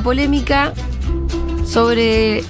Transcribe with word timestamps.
la 0.00 0.04
polémica 0.04 0.72
sobre. 1.66 2.42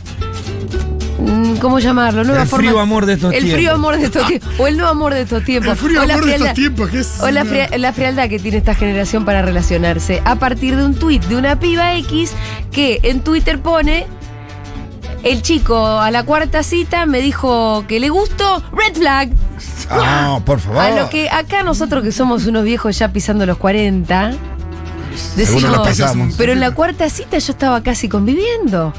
mm, 1.18 1.56
¿Cómo 1.56 1.78
llamarlo? 1.80 2.22
Nueva 2.24 2.42
El 2.42 2.48
forma- 2.48 2.70
frío 2.70 2.80
amor 2.80 3.06
de 3.06 3.14
estos 3.14 3.34
El 3.34 3.40
frío 3.42 3.56
tiempos. 3.56 3.74
amor 3.74 3.96
de 3.98 4.04
estos 4.06 4.26
tiempos. 4.26 4.48
O 4.60 4.66
el 4.68 4.76
nuevo 4.76 4.90
amor 4.90 5.14
de 5.14 5.20
estos 5.22 5.44
tiempos. 5.44 5.72
El 5.72 5.76
frío 5.78 6.00
o 6.00 6.02
amor 6.04 6.24
de 6.24 6.32
estos 6.36 6.54
tiempos, 6.54 6.90
que 6.90 6.98
es. 7.00 7.20
O 7.20 7.30
la, 7.30 7.42
una- 7.42 7.50
fria- 7.50 7.78
la 7.78 7.92
frialdad 7.92 8.28
que 8.28 8.38
tiene 8.38 8.56
esta 8.58 8.74
generación 8.74 9.24
para 9.24 9.42
relacionarse 9.42 10.22
a 10.24 10.36
partir 10.36 10.76
de 10.76 10.84
un 10.84 10.94
tuit 10.94 11.22
de 11.24 11.36
una 11.36 11.58
piba 11.58 11.94
X 11.96 12.32
que 12.72 13.00
en 13.02 13.20
Twitter 13.20 13.60
pone 13.60 14.06
el 15.24 15.42
chico 15.42 15.76
a 15.98 16.10
la 16.10 16.22
cuarta 16.22 16.62
cita 16.62 17.04
me 17.04 17.20
dijo 17.20 17.84
que 17.86 18.00
le 18.00 18.08
gustó 18.08 18.62
red 18.72 18.94
flag. 18.94 19.28
Ah, 19.90 20.40
por 20.46 20.60
favor. 20.60 20.78
A 20.80 20.96
lo 20.96 21.10
que 21.10 21.28
acá 21.28 21.62
nosotros 21.64 22.02
que 22.04 22.12
somos 22.12 22.46
unos 22.46 22.64
viejos 22.64 22.96
ya 22.98 23.12
pisando 23.12 23.44
los 23.44 23.58
40 23.58 24.32
decimos, 25.36 25.64
Algunos 25.64 25.70
lo 25.78 25.82
pasamos. 25.84 26.34
pero 26.36 26.52
en 26.52 26.60
la 26.60 26.70
cuarta 26.72 27.08
cita 27.10 27.38
yo 27.38 27.52
estaba 27.52 27.82
casi 27.82 28.08
conviviendo. 28.08 28.92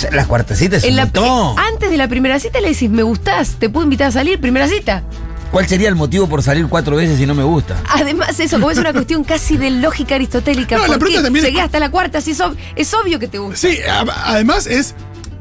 Ya 0.00 0.10
La 0.12 0.26
cuartecita 0.26 0.76
es 0.76 0.84
En 0.84 0.90
un 0.90 0.96
la- 0.96 1.04
montón. 1.04 1.58
antes 1.58 1.90
de 1.90 1.96
la 1.96 2.08
primera 2.08 2.38
cita 2.38 2.60
le 2.60 2.70
decís, 2.70 2.88
me 2.90 3.02
gustás, 3.02 3.56
te 3.58 3.68
puedo 3.68 3.84
invitar 3.84 4.08
a 4.08 4.12
salir, 4.12 4.40
primera 4.40 4.66
cita. 4.68 5.02
¿Cuál 5.50 5.68
sería 5.68 5.90
el 5.90 5.94
motivo 5.96 6.26
por 6.26 6.42
salir 6.42 6.66
cuatro 6.68 6.96
veces 6.96 7.18
si 7.18 7.26
no 7.26 7.34
me 7.34 7.42
gusta? 7.42 7.76
Además, 7.90 8.40
eso, 8.40 8.56
como 8.58 8.70
es 8.70 8.78
una 8.78 8.94
cuestión 8.94 9.22
casi 9.24 9.58
de 9.58 9.70
lógica 9.70 10.14
aristotélica. 10.14 10.76
No, 10.76 10.82
la 10.82 10.86
¿por 10.88 10.98
pregunta 11.00 11.20
qué 11.20 11.24
también 11.24 11.44
es- 11.44 11.50
llegué 11.50 11.60
hasta 11.62 11.78
la 11.78 11.90
cuarta? 11.90 12.22
Si 12.22 12.30
es, 12.30 12.40
ob- 12.40 12.56
es 12.74 12.94
obvio 12.94 13.18
que 13.18 13.28
te 13.28 13.36
gusta. 13.38 13.56
Sí, 13.58 13.78
además 14.24 14.66
es. 14.66 14.94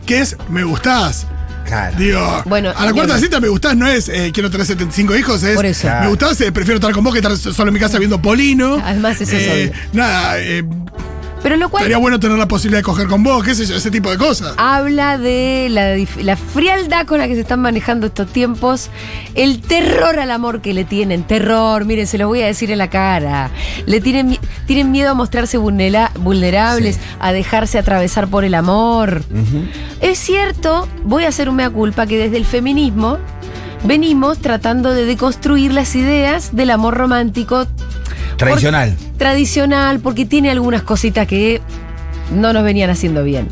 ¿Qué 0.05 0.19
es? 0.19 0.35
Me 0.49 0.63
gustás. 0.65 1.27
Claro. 1.71 1.97
Digo, 1.97 2.43
Bueno, 2.47 2.73
a 2.75 2.85
la 2.85 2.91
cuarta 2.91 3.17
cita 3.17 3.39
me 3.39 3.47
gustás 3.47 3.77
no 3.77 3.87
es 3.87 4.09
eh, 4.09 4.31
quiero 4.33 4.51
tener 4.51 4.67
75 4.67 5.15
hijos, 5.15 5.41
es 5.43 5.55
Por 5.55 5.65
eso. 5.65 5.87
me 6.01 6.07
gustás, 6.09 6.41
eh, 6.41 6.51
prefiero 6.51 6.75
estar 6.79 6.91
con 6.91 7.01
vos 7.01 7.13
que 7.13 7.19
estar 7.19 7.37
solo 7.37 7.69
en 7.69 7.73
mi 7.73 7.79
casa 7.79 7.97
viendo 7.97 8.21
Polino. 8.21 8.81
Además, 8.83 9.21
eso 9.21 9.33
es 9.37 9.41
Eh, 9.47 9.71
obvio. 9.71 9.81
Nada, 9.93 10.37
eh, 10.39 10.63
Pero 11.43 11.55
lo 11.57 11.69
cual 11.69 11.81
estaría 11.81 11.97
bueno 11.97 12.19
tener 12.19 12.37
la 12.37 12.47
posibilidad 12.47 12.79
de 12.79 12.83
coger 12.83 13.07
con 13.07 13.23
vos, 13.23 13.43
qué 13.43 13.55
sé 13.55 13.65
yo, 13.65 13.75
ese 13.75 13.89
tipo 13.89 14.11
de 14.11 14.17
cosas. 14.17 14.53
habla 14.57 15.17
de 15.17 15.67
la, 16.21 16.35
frialdad 16.37 17.07
con 17.07 17.17
la 17.17 17.27
que 17.27 17.33
se 17.33 17.41
están 17.41 17.61
manejando 17.61 18.07
estos 18.07 18.27
tiempos, 18.27 18.89
el 19.33 19.59
terror 19.61 20.19
al 20.19 20.29
amor 20.29 20.61
que 20.61 20.73
le 20.75 20.83
tienen, 20.85 21.23
terror, 21.23 21.85
miren, 21.85 22.05
se 22.05 22.17
lo 22.19 22.27
voy 22.27 22.41
a 22.41 22.45
decir 22.45 22.69
en 22.69 22.77
la 22.77 22.89
cara, 22.91 23.49
le 23.87 24.01
tienen, 24.01 24.37
tienen 24.67 24.91
miedo 24.91 25.09
a 25.09 25.13
mostrarse 25.15 25.57
vulnera- 25.57 26.11
vulnerables, 26.19 26.99
a 27.19 27.31
dejarse 27.31 27.79
atravesar 27.79 28.27
por 28.27 28.43
el 28.45 28.53
amor. 28.53 29.23
Es 29.99 30.19
cierto, 30.19 30.87
voy 31.03 31.23
a 31.23 31.29
hacer 31.29 31.49
un 31.49 31.55
mea 31.55 31.69
culpa 31.71 32.05
que 32.05 32.17
desde 32.19 32.37
el 32.37 32.45
feminismo 32.45 33.17
venimos 33.83 34.37
tratando 34.37 34.93
de 34.93 35.05
deconstruir 35.05 35.73
las 35.73 35.95
ideas 35.95 36.55
del 36.55 36.69
amor 36.69 36.95
romántico 36.95 37.65
Tradicional. 38.37 38.95
tradicional 39.17 39.99
porque 39.99 40.25
tiene 40.25 40.49
algunas 40.51 40.81
cositas 40.83 41.27
que 41.27 41.61
no 42.33 42.53
nos 42.53 42.63
venían 42.63 42.89
haciendo 42.89 43.23
bien. 43.23 43.49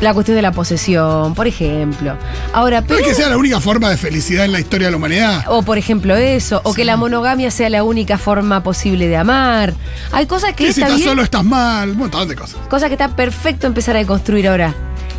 La 0.00 0.12
cuestión 0.12 0.34
de 0.36 0.42
la 0.42 0.52
posesión, 0.52 1.34
por 1.34 1.46
ejemplo. 1.46 2.16
Ahora, 2.52 2.80
No 2.80 2.86
pero, 2.88 3.00
es 3.00 3.06
que 3.06 3.14
sea 3.14 3.28
la 3.28 3.36
única 3.38 3.60
forma 3.60 3.88
de 3.90 3.96
felicidad 3.96 4.44
en 4.44 4.52
la 4.52 4.60
historia 4.60 4.88
de 4.88 4.90
la 4.90 4.96
humanidad. 4.98 5.44
o 5.48 5.62
por 5.62 5.78
ejemplo 5.78 6.14
eso, 6.16 6.60
o 6.64 6.74
que 6.74 6.84
la 6.84 6.96
monogamia 6.96 7.50
sea 7.50 7.70
la 7.70 7.84
única 7.84 8.18
forma 8.18 8.62
posible 8.62 9.08
de 9.08 9.16
amar. 9.16 9.72
Hay 10.12 10.26
cosas 10.26 10.52
que 10.54 10.64
si 10.64 10.70
está 10.70 10.82
estás 10.82 10.96
bien, 10.96 11.08
solo 11.08 11.22
estás 11.22 11.44
mal, 11.44 11.90
un 11.90 11.96
montón 11.98 12.28
de 12.28 12.34
cosas. 12.34 12.56
cosas 12.68 12.88
que 12.88 12.94
está 12.94 13.14
perfecto 13.16 13.66
empezar 13.66 13.96
a 13.96 14.00
deconstruir 14.00 14.48
ahora. 14.48 14.74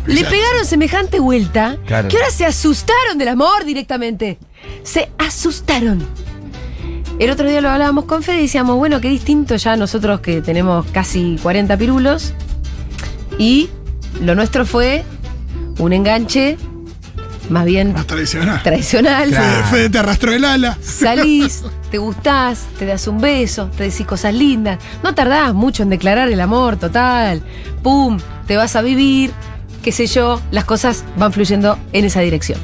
Le 0.06 0.22
pegaron 0.24 0.64
semejante 0.64 1.18
vuelta 1.18 1.76
Claro. 1.86 2.06
que 2.08 2.16
ahora 2.16 2.30
se 2.30 2.44
asustaron 2.46 3.18
del 3.18 3.28
amor 3.28 3.64
directamente. 3.64 4.38
Se 4.84 5.10
asustaron. 5.18 6.06
El 7.18 7.30
otro 7.30 7.48
día 7.48 7.60
lo 7.62 7.70
hablábamos 7.70 8.04
con 8.04 8.22
Fede 8.22 8.38
y 8.38 8.42
decíamos, 8.42 8.76
bueno, 8.76 9.00
qué 9.00 9.08
distinto 9.08 9.56
ya 9.56 9.74
nosotros 9.76 10.20
que 10.20 10.42
tenemos 10.42 10.84
casi 10.92 11.38
40 11.42 11.76
pirulos. 11.78 12.34
Y 13.38 13.70
lo 14.20 14.34
nuestro 14.34 14.66
fue 14.66 15.04
un 15.78 15.92
enganche 15.92 16.58
más 17.48 17.64
bien 17.64 17.92
Más 17.92 18.06
tradicional. 18.06 18.62
tradicional. 18.62 19.28
Claro. 19.30 19.44
Fede, 19.46 19.62
Fede 19.70 19.90
te 19.90 19.98
arrastró 19.98 20.32
el 20.32 20.44
ala. 20.44 20.76
Salís, 20.82 21.62
te 21.90 21.98
gustás, 21.98 22.66
te 22.78 22.84
das 22.84 23.06
un 23.08 23.18
beso, 23.20 23.70
te 23.76 23.84
decís 23.84 24.04
cosas 24.06 24.34
lindas. 24.34 24.78
No 25.02 25.14
tardás 25.14 25.54
mucho 25.54 25.82
en 25.84 25.88
declarar 25.90 26.28
el 26.28 26.40
amor 26.40 26.76
total. 26.76 27.42
Pum, 27.82 28.18
te 28.46 28.56
vas 28.56 28.76
a 28.76 28.82
vivir, 28.82 29.30
qué 29.82 29.90
sé 29.92 30.06
yo, 30.06 30.42
las 30.50 30.64
cosas 30.64 31.04
van 31.16 31.32
fluyendo 31.32 31.78
en 31.92 32.04
esa 32.04 32.20
dirección. 32.20 32.58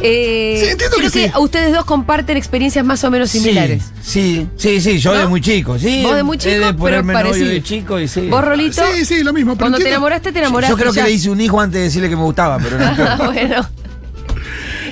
Eh, 0.00 0.58
Sí, 0.62 0.68
entiendo 0.70 0.96
creo 0.96 1.10
que 1.10 1.18
sí. 1.26 1.30
ustedes 1.38 1.72
dos 1.72 1.84
comparten 1.84 2.36
experiencias 2.36 2.84
más 2.84 3.02
o 3.04 3.10
menos 3.10 3.30
similares. 3.30 3.84
Sí, 4.02 4.46
sí, 4.56 4.80
sí, 4.80 4.98
yo 4.98 5.12
¿No? 5.12 5.20
de 5.20 5.26
muy 5.26 5.40
chico, 5.40 5.78
sí. 5.78 6.02
Vos 6.02 6.14
de 6.16 6.22
muy 6.22 6.38
chico, 6.38 6.54
de 6.66 6.74
pero 6.74 7.04
parecido. 7.06 7.48
de 7.48 7.62
chico 7.62 7.98
y 7.98 8.06
sí. 8.08 8.28
Vos, 8.28 8.44
Rolito, 8.44 8.82
Sí, 8.94 9.04
sí, 9.04 9.22
lo 9.24 9.32
mismo. 9.32 9.54
pero 9.54 9.64
cuando 9.70 9.78
te 9.78 9.88
enamoraste, 9.88 10.32
te 10.32 10.38
enamoraste. 10.38 10.72
Yo 10.72 10.78
creo 10.78 10.92
que 10.92 11.02
le 11.02 11.10
hice 11.10 11.30
un 11.30 11.40
hijo 11.40 11.60
antes 11.60 11.78
de 11.78 11.84
decirle 11.84 12.08
que 12.08 12.16
me 12.16 12.22
gustaba, 12.22 12.58
pero 12.58 12.78
no. 12.78 13.24
Bueno, 13.32 13.68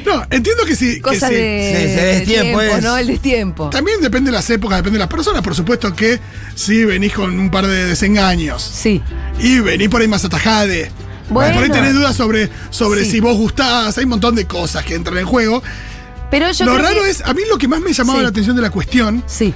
No, 0.05 0.22
entiendo 0.31 0.65
que 0.65 0.77
sí. 0.77 0.94
que 0.97 1.00
cosa 1.03 1.28
sí. 1.28 1.34
de, 1.34 1.73
Sí, 1.77 1.88
sí, 1.88 1.94
de 1.97 2.06
destiempo 2.19 2.61
es. 2.61 2.83
¿no? 2.83 2.97
El 2.97 3.06
destiempo. 3.09 3.71
También 3.71 4.00
depende 4.00 4.31
de 4.31 4.37
las 4.37 4.49
épocas, 4.50 4.78
depende 4.78 4.99
de 4.99 5.05
las 5.05 5.09
personas. 5.09 5.43
Por 5.43 5.55
supuesto 5.55 5.94
que 5.94 6.19
si 6.55 6.84
venís 6.84 7.12
con 7.12 7.38
un 7.38 7.50
par 7.50 7.67
de 7.67 7.87
desengaños 7.87 8.62
Sí. 8.62 9.03
y 9.41 9.59
venís 9.61 9.88
por 9.88 10.00
ahí 10.00 10.09
más 10.09 10.25
atajade. 10.25 10.91
Bueno. 11.28 11.54
Por 11.54 11.64
ahí 11.64 11.70
tenés 11.70 11.94
dudas 11.94 12.14
sobre, 12.16 12.48
sobre 12.70 13.04
Sí. 13.04 13.12
si 13.12 13.20
vos 13.20 13.37
gustás. 13.37 13.97
Hay 13.98 14.04
un 14.04 14.10
montón 14.10 14.34
de 14.34 14.47
cosas 14.47 14.84
que 14.84 14.94
entran 14.94 15.19
en 15.19 15.26
juego. 15.26 15.62
Pero 16.31 16.50
yo 16.53 16.64
lo 16.66 16.76
raro 16.78 17.03
que- 17.03 17.10
es, 17.10 17.20
a 17.25 17.32
mí 17.34 17.42
lo 17.48 17.56
que 17.59 17.69
más 17.69 17.81
me 17.81 17.92
llamaba 17.92 18.19
Sí. 18.19 18.22
la 18.25 18.28
atención 18.31 18.56
de 18.56 18.62
la 18.62 18.70
cuestión 18.70 19.22
Sí. 19.26 19.54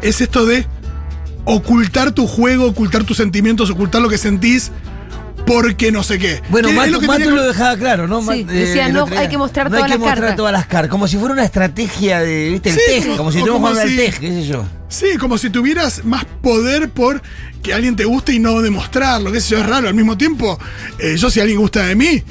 es 0.00 0.20
esto 0.20 0.46
de 0.46 0.66
ocultar 1.44 2.12
tu 2.12 2.26
juego, 2.26 2.66
ocultar 2.66 3.04
tus 3.04 3.16
sentimientos, 3.16 3.70
ocultar 3.70 4.00
lo 4.02 4.08
que 4.08 4.18
sentís 4.18 4.70
porque 5.46 5.90
no 5.92 6.02
sé 6.02 6.18
qué. 6.18 6.40
Bueno, 6.48 6.68
es 6.68 6.74
Matu, 6.74 6.90
lo 6.92 7.00
que 7.00 7.06
Matu 7.06 7.18
tenía 7.20 7.34
que- 7.34 7.40
lo 7.40 7.46
dejaba 7.48 7.76
claro, 7.76 8.08
¿no? 8.08 8.20
Sí, 8.20 8.44
Ma- 8.44 8.52
decía, 8.52 8.88
no, 8.88 9.06
hay 9.16 9.28
que 9.28 9.38
mostrar 9.38 9.66
no 9.70 9.76
todas 9.76 9.84
hay 9.84 9.88
que 9.90 9.98
las 9.98 9.98
mostrar 10.00 10.18
cartas. 10.20 10.36
todas 10.36 10.52
las 10.52 10.66
cartas. 10.66 10.90
Como 10.90 11.08
si 11.08 11.16
fuera 11.16 11.34
una 11.34 11.44
estrategia 11.44 12.20
de, 12.20 12.50
¿viste? 12.50 12.70
El 12.70 12.74
Sí, 12.76 12.80
tej, 12.86 13.16
como 13.16 13.32
si 13.32 13.38
estuviéramos 13.38 13.46
como 13.46 13.58
jugando 13.68 13.80
al 13.82 13.88
si- 13.88 13.96
tej, 13.96 14.12
qué 14.20 14.28
sé 14.28 14.46
yo. 14.46 14.64
Sí, 14.88 15.06
como 15.18 15.38
si 15.38 15.50
tuvieras 15.50 16.04
más 16.04 16.24
poder 16.42 16.90
por 16.90 17.22
que 17.62 17.72
alguien 17.72 17.96
te 17.96 18.04
guste 18.04 18.32
y 18.34 18.38
no 18.38 18.60
demostrarlo, 18.60 19.32
que 19.32 19.40
sé 19.40 19.50
yo, 19.50 19.58
es 19.58 19.66
raro. 19.66 19.88
Al 19.88 19.94
mismo 19.94 20.16
tiempo, 20.18 20.58
eh, 20.98 21.16
yo 21.16 21.30
si 21.30 21.40
alguien 21.40 21.58
gusta 21.58 21.84
de 21.86 21.94
mí, 21.94 22.22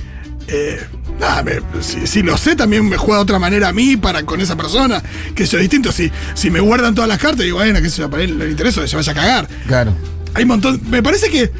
eh, 0.47 0.79
nada, 1.19 1.41
me- 1.43 1.59
si, 1.81 2.05
si 2.07 2.21
lo 2.21 2.37
sé, 2.37 2.55
también 2.55 2.87
me 2.87 2.97
juega 2.97 3.17
de 3.17 3.23
otra 3.23 3.39
manera 3.39 3.69
a 3.69 3.73
mí 3.73 3.97
para 3.97 4.23
con 4.23 4.41
esa 4.41 4.55
persona, 4.55 5.01
que 5.35 5.43
eso 5.43 5.57
es 5.57 5.61
distinto. 5.61 5.91
Si, 5.91 6.11
si 6.33 6.49
me 6.51 6.59
guardan 6.59 6.93
todas 6.93 7.07
las 7.07 7.17
cartas, 7.19 7.39
digo, 7.45 7.57
bueno, 7.57 7.81
que 7.81 7.89
sé 7.89 8.01
yo, 8.01 8.09
para 8.09 8.23
él 8.23 8.37
le 8.37 8.49
interesa, 8.51 8.81
que 8.81 8.87
se 8.87 8.95
vaya 8.95 9.11
a 9.11 9.15
cagar. 9.15 9.47
Claro. 9.67 9.95
Hay 10.33 10.43
un 10.43 10.49
montón. 10.49 10.81
Me 10.89 11.01
parece 11.03 11.29
que 11.29 11.51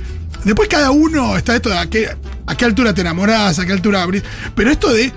después 0.43 0.67
cada 0.69 0.91
uno 0.91 1.37
está 1.37 1.55
esto 1.55 1.69
de 1.69 1.77
a 1.77 1.85
qué, 1.87 2.09
a 2.47 2.55
qué 2.55 2.65
altura 2.65 2.93
te 2.93 3.01
enamorás, 3.01 3.59
a 3.59 3.65
qué 3.65 3.71
altura 3.73 4.01
abrís. 4.03 4.23
Pero 4.55 4.71
esto 4.71 4.91
de. 4.93 5.11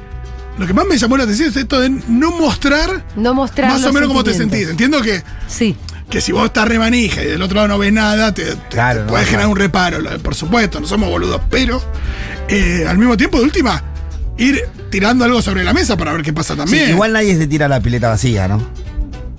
Lo 0.56 0.68
que 0.68 0.72
más 0.72 0.86
me 0.86 0.96
llamó 0.96 1.16
la 1.16 1.24
atención 1.24 1.48
es 1.48 1.56
esto 1.56 1.80
de 1.80 1.90
no 1.90 2.30
mostrar 2.30 3.04
No 3.16 3.34
mostrar 3.34 3.72
más 3.72 3.84
o 3.84 3.92
menos 3.92 4.08
cómo 4.08 4.22
te 4.22 4.32
sentís. 4.34 4.68
Entiendo 4.68 5.02
que 5.02 5.20
Sí. 5.48 5.74
que 6.08 6.20
si 6.20 6.30
vos 6.30 6.44
estás 6.46 6.68
remanija 6.68 7.24
y 7.24 7.26
del 7.26 7.42
otro 7.42 7.56
lado 7.56 7.66
no 7.68 7.78
ves 7.78 7.92
nada, 7.92 8.32
te, 8.32 8.44
te- 8.44 8.56
Claro, 8.70 9.00
te 9.00 9.06
no, 9.06 9.10
puede 9.10 9.24
claro. 9.24 9.30
generar 9.30 9.48
un 9.50 9.56
reparo, 9.56 9.98
por 10.22 10.36
supuesto, 10.36 10.78
no 10.78 10.86
somos 10.86 11.08
boludos, 11.10 11.40
pero 11.50 11.82
eh, 12.48 12.86
al 12.88 12.98
mismo 12.98 13.16
tiempo, 13.16 13.38
de 13.38 13.44
última, 13.46 13.82
ir 14.38 14.62
tirando 14.90 15.24
algo 15.24 15.42
sobre 15.42 15.64
la 15.64 15.72
mesa 15.72 15.96
para 15.96 16.12
ver 16.12 16.22
qué 16.22 16.32
pasa 16.32 16.54
Sí, 16.54 16.58
también. 16.58 16.90
igual 16.90 17.12
nadie 17.14 17.36
se 17.36 17.48
tira 17.48 17.66
la 17.66 17.80
pileta 17.80 18.10
vacía, 18.10 18.46
¿no? 18.46 18.62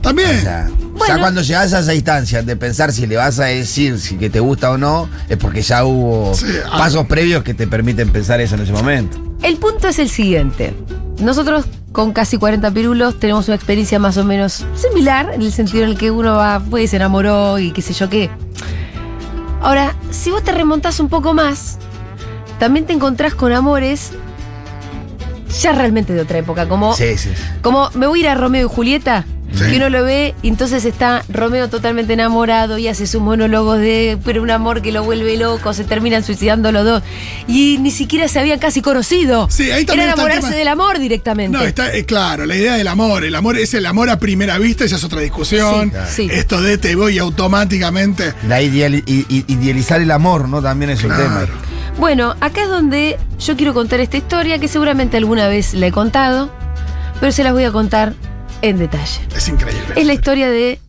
También. 0.01 0.37
O 0.37 0.41
sea, 0.41 0.67
Bueno. 0.97 1.15
ya 1.15 1.19
cuando 1.21 1.41
llegas 1.41 1.73
a 1.73 1.79
esa 1.79 1.93
instancia 1.93 2.41
de 2.41 2.55
pensar 2.55 2.91
si 2.93 3.05
le 3.05 3.17
vas 3.17 3.37
a 3.39 3.45
decir 3.45 3.99
si 3.99 4.15
que 4.17 4.29
te 4.29 4.39
gusta 4.39 4.71
o 4.71 4.77
no, 4.77 5.09
es 5.29 5.37
porque 5.37 5.61
ya 5.61 5.83
hubo 5.85 6.33
Sí, 6.33 6.45
ah. 6.65 6.77
pasos 6.77 7.05
previos 7.05 7.43
que 7.43 7.53
te 7.53 7.67
permiten 7.67 8.09
pensar 8.11 8.39
eso 8.41 8.55
en 8.55 8.61
ese 8.61 8.71
momento. 8.71 9.17
El 9.43 9.57
punto 9.57 9.87
es 9.89 9.99
el 9.99 10.09
siguiente. 10.09 10.73
Nosotros 11.19 11.65
con 11.91 12.11
casi 12.13 12.37
40 12.37 12.71
pirulos 12.71 13.19
tenemos 13.19 13.47
una 13.47 13.55
experiencia 13.55 13.99
más 13.99 14.17
o 14.17 14.23
menos 14.25 14.65
similar 14.75 15.31
en 15.33 15.41
el 15.41 15.51
sentido 15.51 15.83
en 15.83 15.91
el 15.91 15.97
que 15.97 16.11
uno 16.11 16.35
va, 16.35 16.61
pues 16.69 16.89
se 16.91 16.95
enamoró 16.95 17.59
y 17.59 17.71
qué 17.71 17.81
sé 17.81 17.93
yo 17.93 18.09
qué. 18.09 18.29
Ahora, 19.61 19.95
si 20.11 20.29
vos 20.31 20.43
te 20.43 20.51
remontás 20.51 20.99
un 20.99 21.09
poco 21.09 21.33
más, 21.33 21.77
también 22.59 22.85
te 22.85 22.93
encontrás 22.93 23.33
con 23.35 23.51
amores 23.51 24.11
ya 25.61 25.71
realmente 25.71 26.13
de 26.13 26.21
otra 26.21 26.37
época, 26.37 26.67
como 26.67 26.93
Sí, 26.95 27.17
sí. 27.17 27.29
como 27.61 27.89
me 27.95 28.07
voy 28.07 28.19
a 28.19 28.23
ir 28.23 28.29
a 28.29 28.35
Romeo 28.35 28.65
y 28.67 28.69
Julieta. 28.69 29.25
Sí. 29.53 29.63
Que 29.71 29.77
uno 29.77 29.89
lo 29.89 30.03
ve 30.03 30.35
y 30.41 30.49
entonces 30.49 30.83
está 30.83 31.23
Romeo 31.29 31.69
totalmente 31.69 32.11
enamorado 32.13 32.77
y 32.77 32.87
hace 32.89 33.07
sus 33.07 33.21
monólogos 33.21 33.79
de 33.79 34.17
pero 34.25 34.41
un 34.41 34.51
amor 34.51 34.81
que 34.81 34.91
lo 34.91 35.03
vuelve 35.03 35.37
loco, 35.37 35.73
se 35.73 35.85
terminan 35.85 36.23
suicidando 36.25 36.71
los 36.73 36.83
dos. 36.83 37.03
Y 37.47 37.77
ni 37.79 37.91
siquiera 37.91 38.27
se 38.27 38.39
habían 38.39 38.59
casi 38.59 38.81
conocido. 38.81 39.47
Sí, 39.49 39.71
ahí 39.71 39.85
también 39.85 40.09
Era 40.09 40.11
está 40.11 40.21
el 40.23 40.27
enamorarse 40.29 40.41
tema- 40.47 40.55
del 40.57 40.67
amor 40.67 40.99
directamente. 40.99 41.57
No, 41.57 41.63
está 41.63 41.93
eh, 41.95 42.05
claro, 42.05 42.45
la 42.45 42.55
idea 42.55 42.73
del 42.75 42.87
amor. 42.87 43.23
El 43.23 43.33
amor 43.35 43.57
es 43.57 43.73
el 43.75 43.85
amor 43.85 44.09
a 44.09 44.19
primera 44.19 44.57
vista, 44.57 44.83
esa 44.83 44.97
es 44.97 45.03
otra 45.05 45.21
discusión. 45.21 45.91
Sí, 46.09 46.27
sí. 46.27 46.29
Esto 46.31 46.61
de 46.61 46.77
te 46.77 46.95
voy 46.95 47.17
automáticamente. 47.19 48.33
La 48.47 48.61
ideali- 48.61 49.03
idealizar 49.07 50.01
el 50.01 50.11
amor, 50.11 50.49
¿no? 50.49 50.61
También 50.61 50.91
es 50.91 51.03
un 51.03 51.09
Claro. 51.11 51.23
tema. 51.23 51.47
Bueno, 51.97 52.35
acá 52.41 52.63
es 52.63 52.67
donde 52.69 53.17
yo 53.39 53.55
quiero 53.55 53.73
contar 53.73 54.01
esta 54.01 54.17
historia 54.17 54.59
que 54.59 54.67
seguramente 54.67 55.15
alguna 55.15 55.47
vez 55.47 55.73
la 55.73 55.87
he 55.87 55.91
contado, 55.91 56.51
pero 57.21 57.31
se 57.31 57.41
las 57.43 57.53
voy 57.53 57.63
a 57.63 57.71
contar 57.71 58.13
en 58.61 58.77
detalle. 58.77 59.21
Es 59.35 59.47
increíble. 59.47 59.93
Es 59.95 60.05
la 60.05 60.13
historia 60.13 60.49
de 60.49 60.79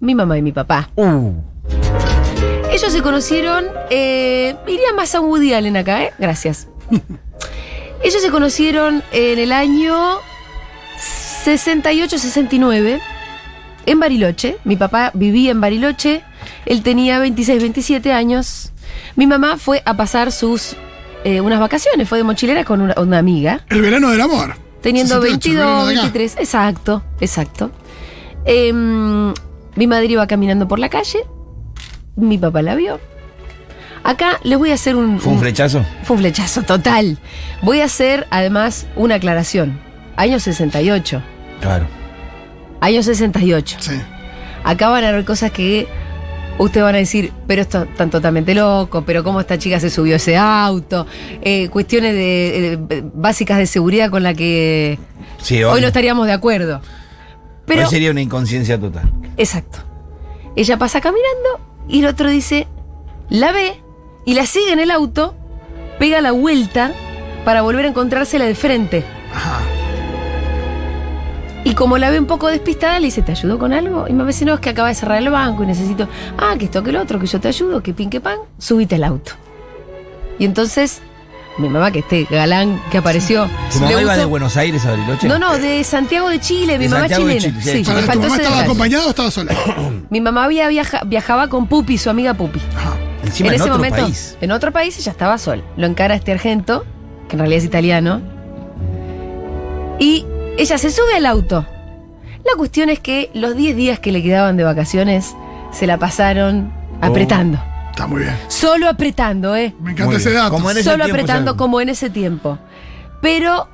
mi 0.00 0.14
mamá 0.14 0.38
y 0.38 0.42
mi 0.42 0.52
papá. 0.52 0.90
Uh, 0.96 1.32
Ellos 2.70 2.92
se 2.92 3.02
conocieron, 3.02 3.66
eh, 3.90 4.56
iría 4.66 4.92
más 4.94 5.14
a 5.14 5.20
Woody 5.20 5.54
Allen 5.54 5.76
acá, 5.76 6.02
¿eh? 6.04 6.12
Gracias. 6.18 6.68
Ellos 8.02 8.20
se 8.20 8.30
conocieron 8.30 9.02
en 9.12 9.38
el 9.38 9.52
año 9.52 10.18
68-69 11.44 13.00
en 13.86 14.00
Bariloche. 14.00 14.58
Mi 14.64 14.76
papá 14.76 15.10
vivía 15.14 15.52
en 15.52 15.60
Bariloche, 15.60 16.22
él 16.66 16.82
tenía 16.82 17.18
26, 17.18 17.60
27 17.60 18.12
años. 18.12 18.72
Mi 19.16 19.26
mamá 19.26 19.56
fue 19.56 19.82
a 19.86 19.96
pasar 19.96 20.32
sus 20.32 20.76
eh, 21.24 21.40
unas 21.40 21.60
vacaciones, 21.60 22.08
fue 22.08 22.18
de 22.18 22.24
mochilera 22.24 22.64
con 22.64 22.82
una, 22.82 22.94
una 22.98 23.18
amiga, 23.18 23.64
El 23.70 23.80
verano 23.80 24.10
del 24.10 24.20
amor. 24.20 24.54
Teniendo 24.84 25.20
68, 25.20 25.26
el 25.26 25.30
22, 25.32 25.56
verano 25.56 25.86
de 25.86 25.92
acá. 25.94 26.02
23. 26.02 26.36
Exacto, 26.38 27.02
exacto. 27.20 27.70
Em, 28.44 29.32
mi 29.74 29.86
madre 29.88 30.06
iba 30.06 30.26
caminando 30.28 30.68
por 30.68 30.78
la 30.78 30.88
calle, 30.88 31.24
mi 32.16 32.38
papá 32.38 32.62
la 32.62 32.76
vio. 32.76 33.00
Acá 34.04 34.38
les 34.44 34.58
voy 34.58 34.70
a 34.70 34.74
hacer 34.74 34.96
un, 34.96 35.18
¿Fue 35.18 35.30
un 35.32 35.38
un- 35.38 35.40
flechazo? 35.42 35.84
fue 36.02 36.16
un 36.16 36.20
flechazo 36.20 36.62
total. 36.62 37.18
Voy 37.62 37.80
a 37.80 37.86
hacer 37.86 38.26
además 38.30 38.86
una 38.96 39.14
aclaración. 39.16 39.80
Año 40.16 40.38
68. 40.38 41.22
Claro. 41.60 41.86
Año 42.80 43.02
68. 43.02 43.76
Sí. 43.80 43.98
Acá 44.62 44.88
van 44.90 45.04
a 45.04 45.10
ver 45.12 45.24
cosas 45.24 45.50
que 45.50 45.88
ustedes 46.58 46.84
van 46.84 46.94
a 46.94 46.98
decir, 46.98 47.32
pero 47.46 47.62
esto 47.62 47.82
están 47.84 48.10
totalmente 48.10 48.54
loco, 48.54 49.02
pero 49.04 49.22
cómo 49.24 49.40
esta 49.40 49.58
chica 49.58 49.80
se 49.80 49.90
subió 49.90 50.14
a 50.14 50.16
ese 50.16 50.36
auto, 50.36 51.06
eh, 51.42 51.68
cuestiones 51.68 52.14
de, 52.14 52.78
de- 52.88 53.04
básicas 53.14 53.58
de 53.58 53.66
seguridad 53.66 54.10
con 54.10 54.22
la 54.22 54.34
que 54.34 54.98
Sí, 55.38 55.62
hoy 55.62 55.80
no 55.80 55.86
estaríamos 55.88 56.26
de 56.26 56.32
acuerdo. 56.32 56.80
Pero, 57.66 57.82
hoy 57.84 57.88
sería 57.90 58.10
una 58.10 58.20
inconsciencia 58.20 58.78
total. 58.78 59.10
exacto. 59.36 59.78
Ella 60.56 60.78
pasa 60.78 61.00
caminando 61.00 61.60
y 61.88 62.00
el 62.00 62.06
otro 62.06 62.30
dice, 62.30 62.68
la 63.28 63.50
ve 63.52 63.80
y 64.24 64.34
la 64.34 64.46
sigue 64.46 64.72
en 64.72 64.78
el 64.78 64.90
auto, 64.90 65.34
pega 65.98 66.20
la 66.20 66.30
vuelta 66.32 66.92
para 67.44 67.62
volver 67.62 67.84
a 67.86 67.88
encontrársela 67.88 68.44
de 68.44 68.54
frente. 68.54 69.04
Ajá. 69.34 69.60
Y 71.64 71.74
como 71.74 71.96
la 71.98 72.10
ve 72.10 72.18
un 72.20 72.26
poco 72.26 72.48
despistada, 72.48 72.98
le 73.00 73.06
dice, 73.06 73.22
¿te 73.22 73.32
ayudo 73.32 73.58
con 73.58 73.72
algo? 73.72 74.06
Y 74.06 74.12
me 74.12 74.24
dice, 74.26 74.44
no, 74.44 74.54
es 74.54 74.60
que 74.60 74.68
acaba 74.70 74.88
de 74.88 74.94
cerrar 74.94 75.18
el 75.18 75.30
banco 75.30 75.62
y 75.62 75.66
necesito, 75.66 76.06
ah, 76.36 76.54
que 76.58 76.66
esto, 76.66 76.82
que 76.82 76.90
el 76.90 76.96
otro, 76.96 77.18
que 77.18 77.26
yo 77.26 77.40
te 77.40 77.48
ayudo, 77.48 77.82
que 77.82 77.94
pin, 77.94 78.10
que 78.10 78.20
pan, 78.20 78.38
subite 78.58 78.96
al 78.96 79.04
auto. 79.04 79.32
Y 80.38 80.44
entonces, 80.44 81.00
mi 81.56 81.68
mamá, 81.70 81.90
que 81.90 82.00
este 82.00 82.26
galán 82.30 82.82
que 82.90 82.98
apareció, 82.98 83.48
¿Tu 83.72 83.76
le 83.76 83.80
mamá 83.86 83.90
iba 83.92 84.00
gustó- 84.02 84.18
de 84.18 84.24
Buenos 84.26 84.56
Aires 84.58 84.84
a 84.84 84.90
Bariloche? 84.90 85.26
No, 85.26 85.38
no, 85.38 85.56
de 85.56 85.82
Santiago 85.84 86.28
de 86.28 86.38
Chile, 86.40 86.76
mi 86.78 86.84
De 86.84 86.90
mamá 86.90 87.00
Santiago 87.08 87.26
de 87.26 87.38
chilena. 87.38 87.60
Chile, 87.62 87.72
sí. 87.72 87.78
Sí, 87.78 87.84
Para, 87.84 87.94
me 87.96 88.00
¿Tu 88.02 88.06
faltó 88.08 88.20
mamá 88.22 88.34
ese 88.34 88.42
estaba 88.42 88.56
detalle. 88.56 88.64
acompañada 88.72 89.06
o 89.06 89.10
estaba 89.10 89.30
sola? 89.30 89.54
Mi 90.10 90.20
mamá 90.20 90.44
había 90.44 90.68
viaja- 90.68 91.02
viajaba 91.06 91.48
con 91.48 91.66
Pupi, 91.66 91.96
su 91.96 92.10
amiga 92.10 92.34
Pupi. 92.34 92.60
Ajá. 92.76 92.94
Encima 93.24 93.48
en, 93.48 93.54
ese 93.54 93.62
otro 93.64 93.76
momento, 93.76 94.02
país. 94.02 94.36
en 94.42 94.52
otro 94.52 94.70
país 94.70 94.98
ella 94.98 95.12
estaba 95.12 95.38
sola. 95.38 95.62
Lo 95.78 95.86
encara 95.86 96.14
este 96.14 96.30
argento, 96.32 96.84
que 97.28 97.36
en 97.36 97.38
realidad 97.38 97.58
es 97.60 97.64
italiano. 97.64 98.20
Y 99.98 100.26
ella 100.58 100.78
se 100.78 100.90
sube 100.90 101.16
al 101.16 101.26
auto. 101.26 101.66
La 102.44 102.56
cuestión 102.56 102.90
es 102.90 103.00
que 103.00 103.30
los 103.34 103.56
10 103.56 103.76
días 103.76 103.98
que 103.98 104.12
le 104.12 104.22
quedaban 104.22 104.56
de 104.56 104.64
vacaciones 104.64 105.34
se 105.72 105.86
la 105.86 105.98
pasaron 105.98 106.72
Oh. 107.02 107.06
apretando. 107.06 107.58
Está 107.90 108.06
muy 108.06 108.22
bien. 108.22 108.36
Solo 108.48 108.88
apretando, 108.88 109.54
¿eh? 109.56 109.74
Me 109.80 109.92
encanta 109.92 110.16
ese 110.16 110.32
dato. 110.32 110.50
Como 110.50 110.70
en 110.70 110.76
ese 110.78 110.84
Solo 110.90 111.04
tiempo 111.04 111.14
apretando 111.22 111.52
ya- 111.52 111.56
como 111.56 111.80
en 111.80 111.88
ese 111.88 112.10
tiempo. 112.10 112.58
Pero 113.22 113.68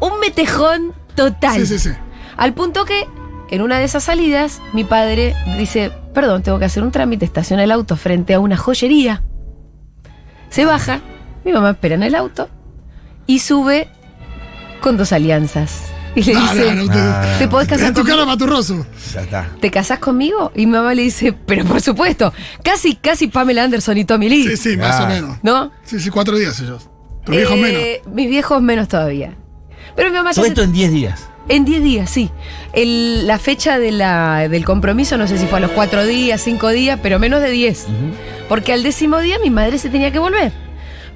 un 0.00 0.18
metejón 0.20 0.92
total. 1.14 1.54
Sí, 1.60 1.66
sí, 1.66 1.78
sí. 1.78 1.90
Al 2.36 2.52
punto 2.54 2.84
que 2.84 3.06
en 3.50 3.62
una 3.62 3.78
de 3.78 3.84
esas 3.84 4.04
salidas 4.04 4.60
mi 4.72 4.84
padre 4.84 5.34
dice, 5.58 5.92
perdón, 6.14 6.42
tengo 6.42 6.58
que 6.58 6.64
hacer 6.64 6.82
un 6.82 6.90
trámite, 6.90 7.24
estaciona 7.24 7.62
el 7.64 7.70
auto 7.70 7.96
frente 7.96 8.34
a 8.34 8.40
una 8.40 8.56
joyería. 8.56 9.22
Se 10.50 10.64
baja, 10.64 11.00
mi 11.44 11.52
mamá 11.52 11.70
espera 11.70 11.94
en 11.94 12.02
el 12.02 12.14
auto 12.14 12.48
y 13.26 13.38
sube 13.38 13.88
con 14.80 14.96
dos 14.96 15.12
alianzas. 15.12 15.91
Y 16.14 16.22
le 16.24 16.34
No, 16.34 16.40
dice, 16.42 16.74
no, 16.74 16.82
no, 16.84 16.92
te- 16.92 16.98
Ah. 16.98 17.36
¿te 17.38 17.48
podés 17.48 17.68
casar 17.68 17.86
Es 17.88 17.94
tu 17.94 18.00
conmigo? 18.00 18.16
cara 18.18 18.26
maturroso. 18.26 18.86
Ya 19.14 19.20
está. 19.22 19.48
¿Te 19.60 19.70
casás 19.70 19.98
conmigo? 19.98 20.52
Y 20.54 20.66
mi 20.66 20.72
mamá 20.72 20.92
le 20.94 21.02
dice, 21.02 21.32
pero 21.32 21.64
por 21.64 21.80
supuesto, 21.80 22.32
casi, 22.62 22.96
casi 22.96 23.28
Pamela 23.28 23.64
Anderson 23.64 23.96
y 23.96 24.04
Tommy 24.04 24.28
Lee. 24.28 24.46
Sí, 24.48 24.56
sí, 24.56 24.76
más 24.76 24.96
Ah. 25.00 25.04
o 25.04 25.06
menos. 25.08 25.38
¿No? 25.42 25.70
Sí, 25.84 25.98
sí, 26.00 26.10
cuatro 26.10 26.36
días 26.36 26.58
ellos. 26.60 26.88
Tus 27.24 27.34
viejos 27.36 27.56
Eh, 27.56 28.00
menos. 28.02 28.14
Mis 28.14 28.28
viejos 28.28 28.60
menos 28.60 28.88
todavía. 28.88 29.34
Pero 29.96 30.10
mi 30.10 30.16
mamá 30.16 30.32
Todo 30.32 30.42
se- 30.44 30.48
esto 30.50 30.62
en 30.62 30.72
10 30.72 30.90
días. 30.92 31.28
En 31.48 31.64
10 31.64 31.82
días, 31.82 32.08
sí. 32.10 32.30
El- 32.72 33.26
la 33.26 33.38
fecha 33.38 33.78
de 33.78 33.90
la- 33.92 34.48
del 34.48 34.64
compromiso, 34.64 35.16
no 35.18 35.26
sé 35.26 35.38
si 35.38 35.46
fue 35.46 35.58
a 35.58 35.60
los 35.60 35.70
4 35.72 36.04
días, 36.06 36.40
5 36.40 36.68
días, 36.68 37.00
pero 37.02 37.18
menos 37.18 37.40
de 37.40 37.50
10. 37.50 37.86
Porque 38.48 38.72
al 38.72 38.82
décimo 38.82 39.18
día 39.20 39.38
mi 39.42 39.50
madre 39.50 39.78
se 39.78 39.88
tenía 39.88 40.12
que 40.12 40.18
volver. 40.18 40.52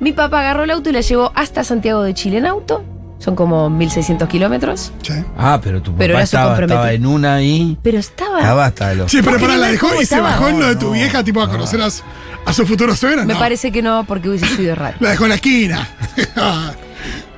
Mi 0.01 0.13
papá 0.13 0.41
agarró 0.41 0.65
el 0.65 0.71
auto 0.71 0.91
y 0.91 0.93
la 0.93 1.01
llevó 1.01 1.33
hasta 1.35 1.65
Santiago 1.65 2.03
de 2.03 2.13
Chile 2.15 2.39
en 2.39 2.47
auto. 2.47 2.83
Son 3.19 3.35
como 3.35 3.71
1600 3.71 4.29
kilómetros. 4.29 4.93
Sí. 5.03 5.13
Ah, 5.39 5.59
pero 5.63 5.81
tu 5.81 5.91
papá 5.93 5.99
Pero 5.99 6.19
estaba, 6.19 6.93
en 6.93 7.07
una 7.07 7.37
ahí. 7.37 7.79
Pero 7.83 7.99
estaba. 7.99 8.41
Estaba 8.41 8.67
hasta 8.67 8.95
los. 8.95 9.11
Sí, 9.11 9.19
pero 9.23 9.39
¿Vos 9.39 9.43
para 9.43 9.57
la 9.57 9.69
dejó 9.69 9.89
y 10.01 10.05
se 10.05 10.21
bajó 10.21 10.49
en 10.49 10.61
lo 10.61 10.67
de 10.67 10.77
tu 10.77 10.87
No, 10.87 10.93
vieja, 10.93 11.25
tipo 11.25 11.41
a 11.41 11.49
conocer 11.49 11.81
a, 11.81 11.91
su- 11.91 12.03
a 12.45 12.53
su 12.53 12.67
futuro 12.67 12.95
suegra. 12.95 13.25
Me 13.25 13.33
no. 13.33 13.39
parece 13.39 13.73
que 13.73 13.81
no, 13.81 14.05
porque 14.07 14.29
hubiese 14.29 14.47
sido 14.49 14.75
raro. 14.77 14.97
La 15.01 15.11
dejó 15.11 15.25
en 15.25 15.29
la 15.31 15.35
esquina. 15.37 15.89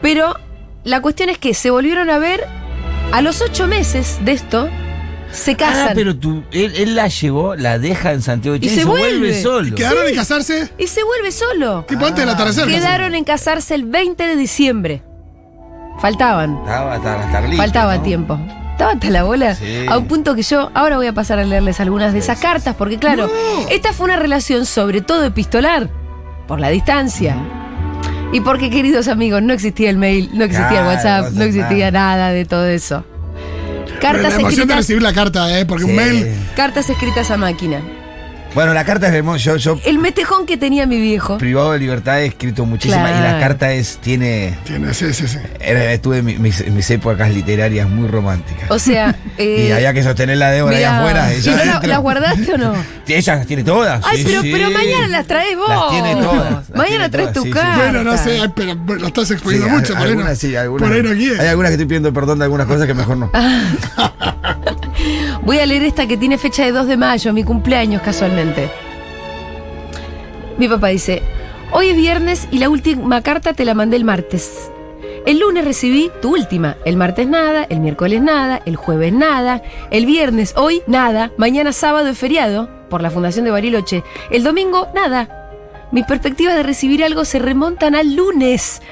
Pero 0.02 0.34
la 0.84 1.00
cuestión 1.00 1.28
es 1.30 1.38
que 1.38 1.54
se 1.54 1.70
volvieron 1.70 2.10
a 2.10 2.19
ver 2.19 2.44
a 3.12 3.22
los 3.22 3.40
8 3.40 3.66
meses 3.66 4.19
de 4.25 4.32
esto. 4.32 4.69
Se 5.30 5.56
casan. 5.56 5.88
Ah, 5.90 5.92
pero 5.94 6.16
tú, 6.16 6.42
él, 6.52 6.72
él 6.76 6.96
la 6.96 7.06
llevó, 7.08 7.54
la 7.54 7.78
deja 7.78 8.12
en 8.14 8.22
Santiago 8.22 8.58
de 8.58 8.64
Y 8.64 8.69
Chile 8.70 8.82
se 8.82 8.88
vuelve. 8.88 9.42
solo. 9.42 9.75
Quedaron 9.75 10.06
de 10.06 10.14
casarse 10.14 10.70
Y 10.78 10.86
se 10.86 11.04
vuelve 11.04 11.30
solo. 11.32 11.84
tipo 11.86 12.06
antes 12.06 12.25
del 12.25 12.30
atardecer. 12.34 12.64
casi. 12.64 12.76
Quedaron 12.76 13.14
en 13.14 13.25
casarse 13.25 13.75
el 13.75 13.84
20 13.84 14.26
de 14.26 14.36
diciembre. 14.36 15.02
Faltaban. 16.00 16.59
Estaba 16.65 16.95
hasta 16.95 17.25
estar 17.27 17.43
listo, 17.45 17.56
Faltaba 17.56 17.97
¿no? 17.97 18.03
tiempo. 18.03 18.39
Estaba 18.73 18.93
hasta 18.93 19.11
la 19.11 19.25
bola. 19.25 19.55
Sí. 19.56 19.87
A 19.89 19.99
un 19.99 20.06
punto 20.06 20.35
que 20.37 20.43
yo 20.43 20.71
ahora 20.75 20.97
voy 20.97 21.06
a 21.09 21.12
pasar 21.12 21.39
a 21.41 21.45
leerles 21.45 21.81
algunas 21.81 22.12
de 22.12 22.21
esas 22.21 22.39
cartas, 22.39 22.75
porque 22.77 22.97
claro, 22.99 23.27
No. 23.27 23.69
esta 23.69 23.93
fue 23.93 24.05
una 24.06 24.17
relación 24.17 24.67
sobre 24.67 25.00
todo 25.00 25.25
epistolar, 25.25 25.89
por 26.47 26.61
la 26.61 26.69
distancia. 26.69 27.37
Y 28.33 28.41
porque, 28.41 28.71
queridos 28.71 29.09
amigos, 29.09 29.43
no 29.43 29.53
existía 29.55 29.91
el 29.91 29.97
mail, 29.97 30.31
no 30.35 30.45
existía 30.45 30.69
Claro, 30.69 30.91
el 30.91 30.97
WhatsApp, 30.97 31.33
no 31.33 31.39
no 31.41 31.45
existía 31.45 31.90
nada 31.90 32.28
de 32.31 32.45
todo 32.45 32.67
eso. 32.67 33.05
Pero 33.87 34.00
Cartas 34.00 34.35
la 34.35 34.40
emoción 34.40 34.43
de 34.43 34.50
escritas, 34.50 34.76
recibir 34.76 35.02
la 35.02 35.12
carta, 35.12 35.59
¿eh? 35.59 35.67
Porque 35.67 35.85
un 35.85 35.90
Sí. 35.90 35.97
mail. 35.97 36.35
cartas 36.55 36.88
escritas 36.90 37.31
a 37.33 37.37
máquina. 37.37 37.81
Bueno, 38.55 38.75
la 38.75 38.85
carta 38.85 39.07
es 39.09 39.14
hermosa. 39.14 39.38
Yo, 39.38 39.57
yo 39.57 39.81
El 39.85 39.99
metejón 39.99 40.45
que 40.47 40.57
tenía 40.57 40.87
mi 40.87 41.00
viejo. 41.00 41.38
privado 41.38 41.73
de 41.73 41.78
libertad 41.78 42.21
he 42.23 42.26
escrito 42.26 42.64
muchísimas. 42.67 43.11
Y 43.19 43.23
la 43.23 43.38
carta 43.38 43.73
es, 43.73 43.99
tiene. 43.99 44.59
Tiene, 44.64 44.95
sí, 44.95 45.12
sí, 45.12 45.28
sí. 45.28 45.38
era- 45.61 45.93
estuve 45.93 46.19
en 46.19 46.25
mi- 46.25 46.38
mis, 46.38 46.67
mis 46.69 46.90
épocas 46.90 47.31
literarias 47.33 47.88
muy 47.88 48.09
románticas. 48.09 48.71
O 48.71 48.78
sea, 48.78 49.14
eh, 49.38 49.67
y 49.69 49.73
había 49.73 49.93
que 49.93 50.02
sostener 50.02 50.38
la 50.38 50.50
deuda 50.50 50.71
ahí 50.73 50.78
mirá, 50.78 50.99
afuera. 50.99 51.35
¿y 51.35 51.40
no 51.47 51.52
la- 51.57 51.62
adentro. 51.62 51.88
¿Las 51.88 52.00
guardaste 52.00 52.55
o 52.55 52.59
no? 52.59 52.75
Ella 53.07 53.37
las 53.37 53.47
tiene 53.47 53.62
todas. 53.64 54.02
Ay, 54.05 54.19
sí, 54.19 54.25
pero, 54.26 54.43
sí. 54.43 54.50
pero 54.52 54.71
mañana 54.71 55.09
las 55.09 55.26
traes 55.26 55.57
vos. 55.57 55.69
Las 55.69 55.90
tiene 55.90 56.17
todas. 56.23 56.52
las 56.52 56.71
Mañana 56.71 56.88
tiene 56.88 57.09
traes 57.11 57.33
todas, 57.33 57.49
tu 57.49 57.55
carta. 57.55 57.76
Bueno, 57.76 58.02
no 58.05 58.17
sé, 58.19 58.50
pero 58.57 58.76
bueno, 58.76 59.02
lo 59.02 59.07
estás 59.09 59.31
exponiendo 59.31 59.67
al- 59.69 59.73
mucho. 59.73 59.95
Por 59.95 60.02
ahí, 60.07 60.14
no, 60.17 60.25
algunas 60.26 60.38
por 60.88 60.93
ahí 60.93 61.02
no 61.02 61.11
quiere. 61.14 61.40
Hay 61.40 61.49
algunas 61.49 61.69
que 61.71 61.75
estoy 61.75 61.87
pidiendo 61.87 62.12
perdón 62.12 62.38
de 62.38 62.45
algunas 62.47 62.67
cosas 62.67 62.87
que 62.87 62.95
mejor 62.95 63.17
no. 63.19 63.31
Voy 65.42 65.59
a 65.59 65.66
leer 65.66 65.85
esta 65.85 66.07
que 66.07 66.16
tiene 66.16 66.37
fecha 66.37 66.64
de 66.64 66.73
2 66.73 66.87
de 66.87 66.97
mayo, 66.97 67.33
mi 67.33 67.45
cumpleaños 67.45 68.02
casualmente. 68.02 68.68
Mi 70.59 70.68
papá 70.68 70.88
dice, 70.88 71.23
hoy 71.71 71.88
es 71.88 71.97
viernes 71.97 72.49
y 72.50 72.59
la 72.59 72.68
última 72.68 73.23
carta 73.23 73.54
te 73.54 73.64
la 73.64 73.75
mandé 73.75 73.97
el 73.97 74.04
martes. 74.04 74.71
El 75.25 75.40
lunes 75.40 75.64
recibí 75.64 76.11
tu 76.21 76.33
última, 76.33 76.76
el 76.85 76.97
martes 76.97 77.28
nada, 77.28 77.66
el 77.68 77.80
miércoles 77.80 78.21
nada, 78.21 78.61
el 78.64 78.76
jueves 78.76 79.12
nada, 79.12 79.62
el 79.90 80.07
viernes 80.07 80.54
hoy 80.57 80.83
nada, 80.87 81.33
mañana 81.37 81.73
sábado 81.73 82.09
es 82.09 82.18
feriado 82.18 82.68
por 82.88 83.02
la 83.02 83.11
Fundación 83.11 83.45
de 83.45 83.50
Bariloche, 83.50 84.02
el 84.30 84.42
domingo 84.42 84.88
nada. 84.95 85.52
Mis 85.92 86.04
perspectivas 86.04 86.57
de 86.57 86.62
recibir 86.62 87.04
algo 87.04 87.25
se 87.25 87.38
remontan 87.38 87.95
al 87.95 88.14
lunes, 88.14 88.83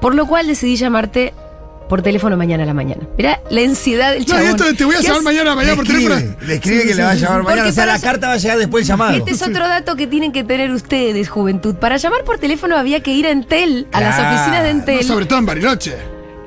por 0.00 0.14
lo 0.14 0.26
cual 0.26 0.46
decidí 0.46 0.76
llamarte 0.76 1.34
por 1.88 2.02
teléfono 2.02 2.36
mañana 2.36 2.64
a 2.64 2.66
la 2.66 2.74
mañana. 2.74 3.06
Mirá 3.16 3.40
la 3.50 3.60
ansiedad 3.62 4.10
del 4.12 4.20
No, 4.20 4.24
y 4.24 4.26
chabón. 4.26 4.46
esto 4.46 4.64
de 4.64 4.74
te 4.74 4.84
voy 4.84 4.94
a 4.94 4.98
¿Qué 4.98 5.06
llamar 5.06 5.22
mañana, 5.22 5.54
mañana 5.54 5.70
Le 5.72 5.76
por 5.76 5.86
escribe, 5.86 6.14
teléfono. 6.14 6.36
le 6.46 6.54
escribe 6.54 6.76
Sí, 6.80 6.82
que 6.86 6.92
sí, 6.92 6.96
le 6.98 7.02
va 7.04 7.10
a 7.10 7.14
llamar 7.14 7.42
mañana. 7.44 7.62
O 7.68 7.72
sea, 7.72 7.82
para 7.84 7.92
la 7.96 8.00
carta 8.02 8.26
va 8.28 8.32
a 8.34 8.36
llegar 8.36 8.58
después 8.58 8.86
del 8.86 8.88
llamado. 8.88 9.16
Este 9.18 9.30
es 9.30 9.42
otro 9.42 9.68
dato 9.68 9.96
que 9.96 10.06
tienen 10.06 10.32
que 10.32 10.44
tener 10.44 10.70
ustedes, 10.70 11.28
juventud. 11.28 11.74
Para 11.76 11.96
llamar 11.96 12.24
por 12.24 12.38
teléfono 12.38 12.76
había 12.76 13.00
que 13.00 13.12
ir 13.12 13.26
a 13.26 13.30
Entel, 13.30 13.86
a 13.92 14.00
las 14.00 14.14
oficinas 14.18 14.62
de 14.64 14.72
No, 14.74 14.80
Entel, 14.80 15.04
sobre 15.04 15.26
todo 15.26 15.38
en 15.38 15.46
Bariloche. 15.46 15.94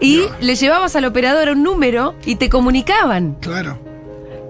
y 0.01 0.23
le 0.41 0.55
llevabas 0.55 0.95
al 0.95 1.05
operador 1.05 1.49
un 1.49 1.63
número 1.63 2.15
y 2.25 2.35
te 2.35 2.49
comunicaban. 2.49 3.35
Claro. 3.41 3.79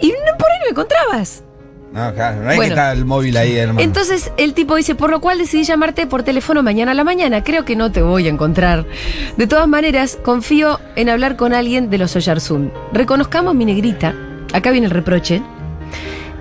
Y 0.01 0.07
no 0.09 0.37
por 0.37 0.47
ahí 0.49 0.57
no 0.59 0.65
me 0.65 0.69
encontrabas. 0.71 1.43
No, 1.91 2.13
claro, 2.13 2.41
no 2.43 2.49
hay 2.49 2.55
Bueno. 2.57 2.61
que 2.75 2.79
estar 2.79 2.95
el 2.95 3.05
móvil 3.05 3.35
ahí, 3.37 3.55
hermano. 3.57 3.79
Entonces 3.81 4.31
el 4.37 4.53
tipo 4.53 4.75
dice, 4.75 4.93
por 4.95 5.09
lo 5.09 5.19
cual 5.21 5.39
decidí 5.39 5.63
llamarte 5.63 6.05
por 6.05 6.21
teléfono 6.23 6.61
mañana 6.61 6.91
a 6.91 6.95
la 6.95 7.03
mañana. 7.03 7.43
Creo 7.43 7.65
que 7.65 7.75
no 7.75 7.91
te 7.91 8.01
voy 8.03 8.27
a 8.27 8.29
encontrar. 8.29 8.85
De 9.37 9.47
todas 9.47 9.67
maneras, 9.67 10.17
confío 10.23 10.79
en 10.95 11.09
hablar 11.09 11.35
con 11.35 11.53
alguien 11.53 11.89
de 11.89 11.97
los 11.97 12.15
Oyarzún. 12.15 12.71
Reconozcamos 12.93 13.55
mi 13.55 13.65
negrita. 13.65 14.13
Acá 14.53 14.69
viene 14.71 14.85
el 14.87 14.91
reproche. 14.91 15.41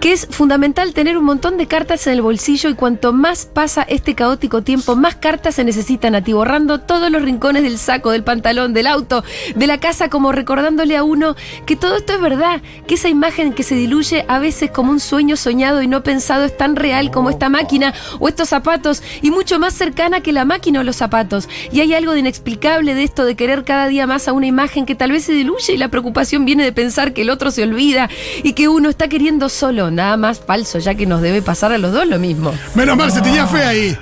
Que 0.00 0.12
es 0.12 0.26
fundamental 0.30 0.94
tener 0.94 1.18
un 1.18 1.24
montón 1.24 1.56
de 1.56 1.66
cartas 1.66 2.06
en 2.06 2.12
el 2.12 2.22
bolsillo 2.22 2.70
y 2.70 2.74
cuanto 2.74 3.12
más 3.12 3.46
pasa 3.46 3.82
este 3.82 4.14
caótico 4.14 4.62
tiempo, 4.62 4.94
más 4.94 5.16
cartas 5.16 5.56
se 5.56 5.64
necesitan 5.64 6.14
atiborrando 6.14 6.80
todos 6.80 7.10
los 7.10 7.22
rincones 7.22 7.64
del 7.64 7.78
saco, 7.78 8.10
del 8.10 8.22
pantalón, 8.22 8.74
del 8.74 8.86
auto, 8.86 9.24
de 9.56 9.66
la 9.66 9.80
casa, 9.80 10.08
como 10.08 10.30
recordándole 10.30 10.96
a 10.96 11.02
uno 11.02 11.34
que 11.66 11.76
todo 11.76 11.96
esto 11.96 12.14
es 12.14 12.20
verdad, 12.20 12.62
que 12.86 12.94
esa 12.94 13.08
imagen 13.08 13.52
que 13.52 13.62
se 13.62 13.74
diluye 13.74 14.24
a 14.28 14.38
veces 14.38 14.70
como 14.70 14.92
un 14.92 15.00
sueño 15.00 15.36
soñado 15.36 15.82
y 15.82 15.88
no 15.88 16.02
pensado 16.02 16.44
es 16.44 16.56
tan 16.56 16.76
real 16.76 17.10
como 17.10 17.30
esta 17.30 17.48
máquina 17.48 17.92
o 18.20 18.28
estos 18.28 18.48
zapatos 18.48 19.02
y 19.22 19.30
mucho 19.30 19.58
más 19.58 19.74
cercana 19.74 20.20
que 20.20 20.32
la 20.32 20.44
máquina 20.44 20.80
o 20.80 20.84
los 20.84 20.96
zapatos. 20.96 21.48
Y 21.72 21.80
hay 21.80 21.94
algo 21.94 22.12
de 22.12 22.20
inexplicable 22.20 22.94
de 22.94 23.02
esto 23.02 23.24
de 23.24 23.34
querer 23.34 23.64
cada 23.64 23.88
día 23.88 24.06
más 24.06 24.28
a 24.28 24.32
una 24.32 24.46
imagen 24.46 24.86
que 24.86 24.94
tal 24.94 25.12
vez 25.12 25.24
se 25.24 25.32
diluye 25.32 25.72
y 25.72 25.76
la 25.76 25.88
preocupación 25.88 26.44
viene 26.44 26.64
de 26.64 26.72
pensar 26.72 27.12
que 27.12 27.22
el 27.22 27.30
otro 27.30 27.50
se 27.50 27.62
olvida 27.62 28.08
y 28.42 28.52
que 28.52 28.68
uno 28.68 28.88
está 28.88 29.08
queriendo 29.08 29.48
solo, 29.48 29.87
nada 29.90 30.16
más 30.16 30.40
falso, 30.40 30.78
ya 30.78 30.94
que 30.94 31.06
nos 31.06 31.20
debe 31.22 31.42
pasar 31.42 31.72
a 31.72 31.78
los 31.78 31.92
dos 31.92 32.06
lo 32.06 32.18
mismo. 32.18 32.52
Menos 32.74 32.96
mal, 32.96 33.10
se 33.12 33.20
tenía 33.20 33.46
fe 33.46 33.62
ahí. 33.62 33.96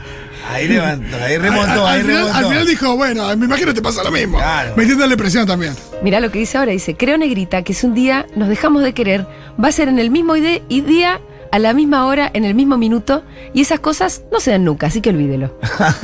Ahí 0.52 0.68
levantó, 0.68 1.16
ahí 1.16 1.38
remontó, 1.38 1.86
al, 1.86 1.94
ahí 1.94 2.00
al 2.00 2.06
final, 2.06 2.16
remontó. 2.18 2.36
al 2.38 2.44
final 2.46 2.66
dijo, 2.66 2.96
bueno, 2.96 3.36
me 3.36 3.46
imagino 3.46 3.66
que 3.68 3.74
te 3.74 3.82
pasa 3.82 4.04
lo 4.04 4.12
mismo. 4.12 4.38
Claro. 4.38 4.74
Metiéndole 4.76 5.16
presión 5.16 5.44
también. 5.46 5.74
Mirá 6.02 6.20
lo 6.20 6.30
que 6.30 6.38
dice 6.38 6.56
ahora, 6.58 6.70
dice, 6.70 6.96
creo 6.96 7.18
negrita 7.18 7.62
que 7.62 7.74
si 7.74 7.84
un 7.86 7.94
día 7.94 8.26
nos 8.36 8.48
dejamos 8.48 8.82
de 8.84 8.92
querer, 8.94 9.26
va 9.62 9.68
a 9.68 9.72
ser 9.72 9.88
en 9.88 9.98
el 9.98 10.10
mismo 10.10 10.36
ide- 10.36 10.62
y 10.68 10.82
día, 10.82 11.20
a 11.50 11.58
la 11.58 11.72
misma 11.74 12.06
hora, 12.06 12.30
en 12.32 12.44
el 12.44 12.54
mismo 12.54 12.78
minuto, 12.78 13.24
y 13.54 13.62
esas 13.62 13.80
cosas 13.80 14.22
no 14.30 14.38
se 14.38 14.52
dan 14.52 14.64
nunca, 14.64 14.86
así 14.86 15.00
que 15.00 15.10
olvídelo. 15.10 15.58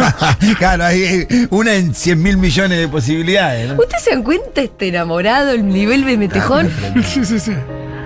claro, 0.58 0.84
hay 0.86 1.26
una 1.50 1.74
en 1.74 1.94
100 1.94 2.20
mil 2.22 2.36
millones 2.36 2.78
de 2.78 2.88
posibilidades. 2.88 3.68
¿no? 3.68 3.74
¿Ustedes 3.80 4.02
se 4.02 4.10
dan 4.10 4.22
cuenta 4.24 4.60
este 4.60 4.88
enamorado, 4.88 5.52
el 5.52 5.68
nivel 5.68 6.04
de 6.04 6.16
metejón? 6.16 6.68
Sí, 7.06 7.24
sí, 7.24 7.38
sí. 7.38 7.52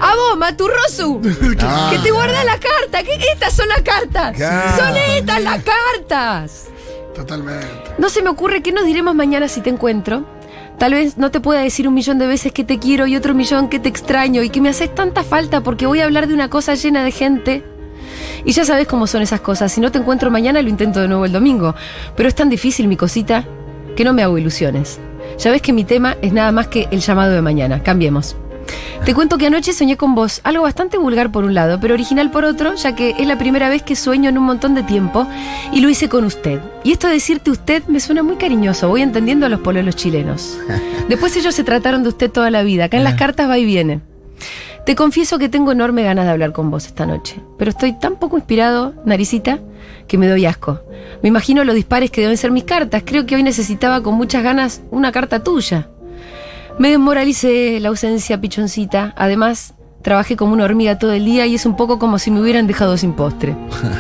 ¡A 0.01 0.15
vos, 0.15 0.39
Maturrosu! 0.39 1.21
Ah. 1.61 1.91
¡Que 1.91 1.99
te 2.01 2.11
guarda 2.11 2.45
la 2.45 2.59
carta! 2.59 3.03
¡Que 3.03 3.19
estas 3.33 3.55
son 3.55 3.69
las 3.69 3.83
cartas! 3.83 4.37
¡Son 4.77 4.97
estas 4.97 5.43
las 5.43 5.63
cartas! 5.63 6.67
Totalmente. 7.15 7.67
No 7.99 8.09
se 8.11 8.23
me 8.23 8.29
ocurre 8.29 8.63
qué 8.63 8.73
nos 8.73 8.85
diremos 8.85 9.15
mañana 9.15 9.49
si 9.49 9.63
te 9.63 9.71
encuentro. 9.71 10.25
Tal 10.79 10.93
vez 10.93 11.17
no 11.17 11.31
te 11.31 11.41
pueda 11.41 11.61
decir 11.61 11.89
un 11.89 11.95
millón 11.95 12.19
de 12.19 12.27
veces 12.27 12.53
que 12.53 12.63
te 12.63 12.79
quiero 12.79 13.07
y 13.07 13.17
otro 13.17 13.35
millón 13.35 13.69
que 13.69 13.79
te 13.79 13.89
extraño 13.89 14.43
y 14.43 14.51
que 14.51 14.61
me 14.61 14.69
haces 14.69 14.95
tanta 14.95 15.25
falta 15.25 15.63
porque 15.63 15.87
voy 15.87 16.01
a 16.01 16.05
hablar 16.05 16.29
de 16.29 16.35
una 16.35 16.51
cosa 16.51 16.75
llena 16.75 17.03
de 17.03 17.11
gente. 17.11 17.65
Y 18.45 18.53
ya 18.53 18.65
sabes 18.65 18.87
cómo 18.87 19.07
son 19.07 19.23
esas 19.23 19.41
cosas. 19.41 19.73
Si 19.73 19.81
no 19.81 19.91
te 19.91 19.99
encuentro 19.99 20.31
mañana, 20.31 20.61
lo 20.61 20.69
intento 20.69 21.01
de 21.01 21.09
nuevo 21.09 21.25
el 21.25 21.33
domingo. 21.33 21.75
Pero 22.15 22.29
es 22.29 22.35
tan 22.35 22.51
difícil, 22.51 22.87
mi 22.87 22.97
cosita, 22.97 23.45
que 23.97 24.05
no 24.05 24.13
me 24.13 24.23
hago 24.23 24.37
ilusiones. 24.37 25.01
Ya 25.39 25.51
ves 25.51 25.63
que 25.63 25.73
mi 25.73 25.85
tema 25.85 26.17
es 26.21 26.33
nada 26.33 26.53
más 26.53 26.69
que 26.69 26.87
el 26.91 27.01
llamado 27.01 27.33
de 27.33 27.43
mañana. 27.43 27.83
Cambiemos. 27.83 28.37
Te 29.05 29.15
cuento 29.15 29.39
que 29.39 29.47
anoche 29.47 29.73
soñé 29.73 29.97
con 29.97 30.15
vos, 30.15 30.41
algo 30.43 30.65
bastante 30.65 30.99
vulgar 30.99 31.31
por 31.31 31.45
un 31.45 31.55
lado, 31.55 31.79
pero 31.81 31.95
original 31.95 32.31
por 32.31 32.45
otro, 32.45 32.75
ya 32.75 32.97
que 32.97 33.15
es 33.19 33.27
la 33.27 33.39
primera 33.39 33.69
vez 33.69 33.83
que 33.83 33.95
sueño 33.95 34.29
en 34.29 34.39
un 34.39 34.45
montón 34.45 34.75
de 34.75 34.83
tiempo 34.83 35.27
y 35.73 35.81
lo 35.81 35.89
hice 35.89 36.09
con 36.09 36.25
usted. 36.25 36.61
Y 36.83 36.93
esto 36.93 37.07
de 37.07 37.15
decirte 37.15 37.51
usted 37.51 37.85
me 37.87 38.01
suena 38.01 38.23
muy 38.23 38.37
cariñoso, 38.37 38.89
voy 38.89 39.03
entendiendo 39.03 39.47
a 39.47 39.49
los 39.49 39.61
pololos 39.61 39.95
chilenos. 39.95 40.59
Después 41.09 41.37
ellos 41.37 41.55
se 41.55 41.63
trataron 41.63 42.03
de 42.03 42.09
usted 42.09 42.31
toda 42.31 42.51
la 42.51 42.63
vida, 42.63 42.87
acá 42.87 42.97
en 42.97 43.05
las 43.05 43.15
cartas 43.15 43.49
va 43.49 43.59
y 43.59 43.65
viene. 43.65 44.01
Te 44.85 44.95
confieso 44.95 45.39
que 45.39 45.49
tengo 45.49 45.73
enorme 45.73 46.05
ganas 46.05 46.27
de 46.27 46.31
hablar 46.31 46.53
con 46.53 46.71
vos 46.71 46.87
esta 46.87 47.07
noche, 47.07 47.41
pero 47.59 47.71
estoy 47.71 47.93
tan 47.99 48.17
poco 48.17 48.37
inspirado, 48.37 48.95
naricita, 49.05 49.59
que 50.07 50.17
me 50.17 50.29
doy 50.29 50.47
asco. 50.47 50.81
Me 51.23 51.29
imagino 51.29 51.65
los 51.65 51.75
dispares 51.75 52.11
que 52.11 52.21
deben 52.21 52.37
ser 52.37 52.53
mis 52.53 52.65
cartas, 52.65 53.03
creo 53.05 53.27
que 53.27 53.35
hoy 53.35 53.43
necesitaba 53.43 54.03
con 54.03 54.15
muchas 54.15 54.45
ganas 54.45 54.83
una 54.91 55.11
carta 55.11 55.43
tuya. 55.43 55.91
Me 56.79 56.91
desmoralicé 56.91 57.81
la 57.81 57.89
ausencia 57.89 58.41
pichoncita. 58.41 59.15
Además, 59.17 59.75
trabajé 60.03 60.37
como 60.37 60.53
una 60.53 60.65
hormiga 60.65 60.99
todo 60.99 61.13
el 61.13 61.25
día 61.25 61.47
y 61.47 61.55
es 61.55 61.65
un 61.65 61.77
poco 61.77 61.99
como 61.99 62.19
si 62.19 62.31
me 62.31 62.41
hubieran 62.41 62.67
dejado 62.67 62.97
sin 62.97 63.15
postre. 63.15 63.57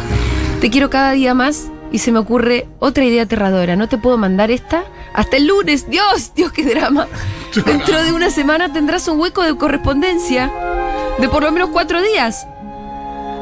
Te 0.60 0.70
quiero 0.70 0.90
cada 0.90 1.12
día 1.12 1.32
más 1.34 1.68
y 1.90 1.98
se 1.98 2.12
me 2.12 2.18
ocurre 2.18 2.68
otra 2.78 3.04
idea 3.04 3.22
aterradora. 3.22 3.76
¿No 3.76 3.88
te 3.88 3.98
puedo 3.98 4.18
mandar 4.18 4.50
esta? 4.50 4.84
Hasta 5.14 5.36
el 5.36 5.46
lunes. 5.46 5.88
Dios, 5.88 6.32
Dios, 6.34 6.52
qué 6.52 6.64
drama. 6.64 7.06
Dentro 7.66 8.02
de 8.02 8.12
una 8.12 8.30
semana 8.30 8.72
tendrás 8.72 9.08
un 9.08 9.20
hueco 9.20 9.42
de 9.42 9.56
correspondencia 9.56 10.52
de 11.18 11.28
por 11.28 11.42
lo 11.42 11.52
menos 11.52 11.70
cuatro 11.70 12.02
días. 12.02 12.46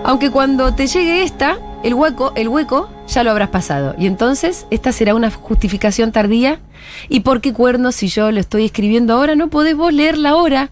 Aunque 0.04 0.30
cuando 0.30 0.74
te 0.74 0.86
llegue 0.86 1.22
esta, 1.22 1.58
el 1.82 1.94
hueco, 1.94 2.32
el 2.36 2.48
hueco, 2.48 2.90
ya 3.06 3.24
lo 3.24 3.30
habrás 3.30 3.50
pasado. 3.50 3.94
Y 3.98 4.06
entonces, 4.06 4.66
esta 4.70 4.92
será 4.92 5.14
una 5.14 5.30
justificación 5.30 6.12
tardía. 6.12 6.60
¿Y 7.08 7.20
por 7.20 7.40
qué 7.40 7.52
cuernos 7.52 7.94
si 7.94 8.08
yo 8.08 8.30
lo 8.30 8.40
estoy 8.40 8.64
escribiendo 8.64 9.14
ahora? 9.14 9.34
No 9.34 9.48
podés 9.48 9.76
vos 9.76 9.92
leerla 9.92 10.30
ahora. 10.30 10.70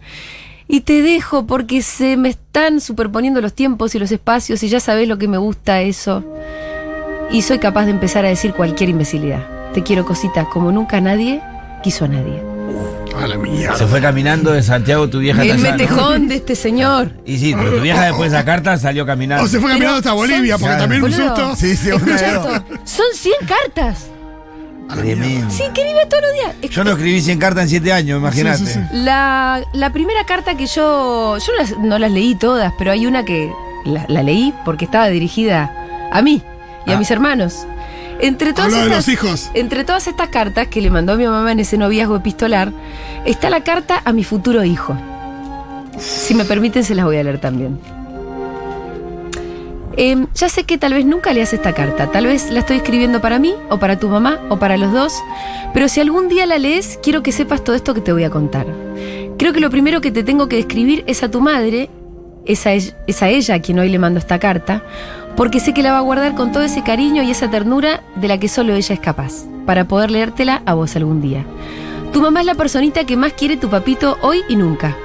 Y 0.69 0.81
te 0.81 1.03
dejo 1.03 1.47
porque 1.47 1.83
se 1.83 2.17
me 2.17 2.31
están 2.31 2.81
superponiendo 2.81 3.41
los 3.41 3.53
tiempos 3.53 3.95
y 3.95 3.99
los 3.99 4.11
espacios 4.13 4.63
y 4.63 4.69
ya 4.69 4.81
sabés 4.81 5.09
lo 5.09 5.19
que 5.19 5.29
me 5.29 5.39
gusta 5.39 5.83
eso. 5.83 6.25
Y 7.31 7.43
soy 7.43 7.59
capaz 7.59 7.85
de 7.85 7.91
empezar 7.91 8.25
a 8.25 8.29
decir 8.29 8.55
cualquier 8.55 8.91
imbecilidad. 8.91 9.73
Te 9.73 9.83
quiero 9.83 10.05
cosita 10.05 10.47
como 10.47 10.73
nunca 10.73 11.01
nadie 11.01 11.43
quiso 11.83 12.05
a 12.05 12.09
nadie. 12.09 12.43
A 13.17 13.27
la 13.27 13.37
mierda. 13.37 13.77
Se 13.77 13.87
fue 13.87 14.01
caminando 14.01 14.53
de 14.53 14.63
Santiago 14.63 15.09
tu 15.09 15.19
vieja 15.21 15.43
El 15.43 15.59
metejón 15.59 16.29
de 16.29 16.37
este 16.37 16.55
señor. 16.57 17.11
Y 17.27 17.39
sí, 17.39 17.55
pero 17.57 17.75
tu 17.77 17.81
vieja 17.81 18.03
después 18.07 18.31
de 18.31 18.37
esa 18.39 18.45
carta 18.45 18.77
salió 18.79 19.05
caminando. 19.07 19.45
O 19.45 19.49
se 19.49 19.59
fue 19.61 19.69
Pero 19.69 19.73
caminando 19.75 19.99
hasta 19.99 20.13
Bolivia, 20.13 20.55
son- 20.55 20.61
porque 20.61 20.77
Claro. 20.77 20.83
también 20.83 21.03
un 21.05 21.13
susto. 21.13 21.57
Sí, 21.57 21.77
sí, 21.77 21.91
esto. 21.91 22.65
Son 22.85 23.07
100 23.15 23.35
cartas. 23.47 24.07
Tremendo. 24.95 25.51
Sí, 25.51 25.63
que 25.73 25.85
vive 25.85 26.05
todos 26.09 26.23
los 26.23 26.33
días. 26.61 26.71
Yo 26.71 26.85
no 26.85 26.91
escribí 26.91 27.21
100 27.23 27.39
cartas 27.39 27.63
en 27.65 27.69
7 27.71 27.93
años, 27.93 28.19
imagínate. 28.19 28.59
Sí, 28.59 28.67
sí, 28.67 28.73
sí. 28.73 28.81
La, 28.93 29.63
la 29.73 29.91
primera 29.93 30.25
carta 30.27 30.55
que 30.57 30.67
yo. 30.67 31.39
Yo 31.39 31.53
las- 31.59 31.79
no 31.79 31.99
las 31.99 32.11
leí 32.11 32.35
todas, 32.35 32.73
pero 32.79 32.91
hay 32.91 33.07
una 33.07 33.25
que 33.25 33.51
la, 33.85 34.05
la 34.09 34.23
leí 34.23 34.53
porque 34.65 34.85
estaba 34.85 35.09
dirigida 35.09 35.73
a 36.13 36.21
mí 36.23 36.43
y 36.87 36.91
a 36.91 36.97
Ah. 36.97 36.99
mis 36.99 37.11
hermanos. 37.11 37.67
Entre 38.23 38.53
todas, 38.53 38.71
de 38.71 38.83
estas, 38.83 38.97
los 38.97 39.09
hijos. 39.09 39.51
entre 39.53 39.83
todas 39.83 40.07
estas 40.07 40.29
cartas 40.29 40.69
que 40.69 40.81
le 40.81 40.91
mandó 40.91 41.17
mi 41.17 41.27
mamá 41.27 41.51
en 41.51 41.59
ese 41.59 41.77
noviazgo 41.77 42.17
epistolar, 42.17 42.73
está 43.27 43.51
la 43.51 43.65
carta 43.65 44.01
a 44.05 44.13
mi 44.13 44.23
futuro 44.23 44.63
hijo. 44.63 44.97
Si 45.99 46.33
me 46.35 46.45
permiten, 46.45 46.85
se 46.85 46.95
las 46.95 47.05
voy 47.05 47.17
a 47.17 47.25
leer 47.25 47.41
también. 47.41 47.81
Em, 49.97 50.29
ya 50.35 50.49
sé 50.49 50.63
que 50.65 50.79
tal 50.79 50.95
vez 50.95 51.05
nunca 51.05 51.33
leas 51.33 51.53
esta 51.53 51.75
carta, 51.75 52.13
tal 52.13 52.27
vez 52.27 52.51
la 52.51 52.61
estoy 52.61 52.77
escribiendo 52.77 53.21
para 53.21 53.41
mí, 53.41 53.55
o 53.69 53.79
para 53.79 53.99
tu 53.99 54.09
mamá, 54.09 54.41
o 54.49 54.59
para 54.59 54.77
los 54.77 54.93
dos, 54.93 55.21
pero 55.75 55.89
si 55.89 56.01
algún 56.01 56.29
día 56.29 56.47
la 56.47 56.59
lees, 56.59 57.01
quiero 57.03 57.25
que 57.25 57.33
sepas 57.33 57.63
todo 57.65 57.75
esto 57.75 57.93
que 57.93 58.01
te 58.01 58.13
voy 58.13 58.23
a 58.25 58.31
contar. 58.31 58.67
Creo 59.37 59.53
que 59.53 59.61
lo 59.61 59.69
primero 59.69 60.01
que 60.01 60.13
te 60.13 60.23
tengo 60.23 60.49
que 60.49 60.57
describir 60.57 61.03
es 61.09 61.23
a 61.25 61.31
tu 61.31 61.41
madre, 61.41 61.91
es 62.47 62.67
a, 62.67 62.73
ella, 62.73 62.97
es 63.07 63.23
a 63.23 63.29
ella 63.29 63.57
a 63.57 63.61
quien 63.61 63.81
hoy 63.81 63.89
le 63.89 63.99
mando 63.99 64.19
esta 64.19 64.39
carta, 64.39 64.83
porque 65.37 65.61
sé 65.61 65.75
que 65.75 65.83
la 65.83 65.93
va 65.93 65.99
a 65.99 66.03
guardar 66.03 66.35
con 66.35 66.53
todo 66.53 66.63
ese 66.63 66.83
cariño 66.83 67.23
y 67.23 67.31
esa 67.31 67.51
ternura 67.51 68.03
de 68.17 68.29
la 68.29 68.39
que 68.39 68.49
solo 68.49 68.75
ella 68.75 68.95
es 68.95 69.01
capaz, 69.01 69.45
para 69.67 69.85
poder 69.85 70.11
leértela 70.11 70.63
a 70.67 70.75
vos 70.75 70.97
algún 70.97 71.21
día. 71.21 71.45
Tu 72.13 72.21
mamá 72.21 72.41
es 72.41 72.47
la 72.47 72.55
personita 72.55 73.05
que 73.05 73.17
más 73.17 73.33
quiere 73.33 73.57
tu 73.57 73.71
papito 73.71 74.19
hoy 74.21 74.43
y 74.49 74.57
nunca. 74.57 74.97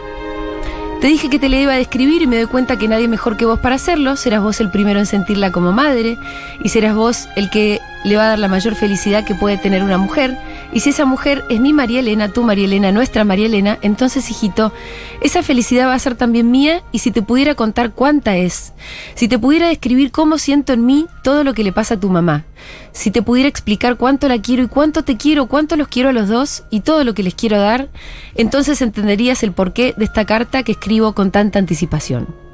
Te 1.00 1.08
dije 1.08 1.30
que 1.30 1.38
te 1.38 1.48
le 1.48 1.62
iba 1.62 1.74
a 1.74 1.78
describir 1.78 2.24
y 2.24 2.28
me 2.28 2.38
doy 2.38 2.48
cuenta 2.48 2.78
que 2.78 2.88
nadie 2.88 3.08
mejor 3.08 3.38
que 3.38 3.46
vos 3.46 3.60
para 3.60 3.76
hacerlo. 3.76 4.16
Serás 4.16 4.42
vos 4.42 4.60
el 4.60 4.72
primero 4.72 5.00
en 5.00 5.06
sentirla 5.06 5.52
como 5.52 5.72
madre 5.72 6.18
y 6.64 6.70
serás 6.70 6.96
vos 6.96 7.30
el 7.36 7.52
que 7.52 7.80
le 8.08 8.16
va 8.16 8.24
a 8.24 8.30
dar 8.30 8.40
la 8.40 8.48
mayor 8.48 8.76
felicidad 8.76 9.24
que 9.24 9.36
puede 9.36 9.58
tener 9.58 9.84
una 9.84 9.98
mujer. 9.98 10.38
Y 10.74 10.80
si 10.80 10.90
esa 10.90 11.06
mujer 11.06 11.44
es 11.50 11.60
mi 11.60 11.74
María 11.74 12.00
Elena, 12.00 12.30
tu 12.30 12.44
María 12.44 12.66
Elena, 12.66 12.92
nuestra 12.92 13.24
María 13.24 13.46
Elena, 13.46 13.78
entonces, 13.82 14.30
hijito, 14.30 14.74
esa 15.22 15.44
felicidad 15.44 15.88
va 15.88 15.94
a 15.94 16.00
ser 16.00 16.16
también 16.16 16.52
mía 16.52 16.84
y 16.92 17.00
si 17.00 17.12
te 17.12 17.22
pudiera 17.22 17.56
contar 17.56 17.92
cuánta 17.92 18.36
es, 18.36 18.74
si 19.16 19.28
te 19.28 19.40
pudiera 19.40 19.68
describir 19.68 20.12
cómo 20.12 20.38
siento 20.38 20.74
en 20.74 20.86
mí 20.86 21.08
todo 21.24 21.44
lo 21.44 21.54
que 21.54 21.64
le 21.64 21.72
pasa 21.72 21.96
a 21.96 22.00
tu 22.00 22.10
mamá, 22.10 22.46
si 22.92 23.12
te 23.12 23.22
pudiera 23.22 23.50
explicar 23.50 23.98
cuánto 23.98 24.28
la 24.28 24.42
quiero 24.42 24.64
y 24.64 24.68
cuánto 24.68 25.04
te 25.04 25.18
quiero, 25.18 25.48
cuánto 25.48 25.76
los 25.76 25.88
quiero 25.88 26.10
a 26.10 26.14
los 26.14 26.28
dos 26.28 26.64
y 26.70 26.82
todo 26.82 27.04
lo 27.04 27.14
que 27.14 27.24
les 27.24 27.36
quiero 27.36 27.60
dar, 27.60 27.90
entonces 28.36 28.82
entenderías 28.82 29.44
el 29.44 29.52
porqué 29.52 29.94
de 29.98 30.06
esta 30.06 30.26
carta 30.26 30.64
que 30.64 30.74
escribo 30.74 31.14
con 31.14 31.32
tanta 31.32 31.60
anticipación. 31.60 32.47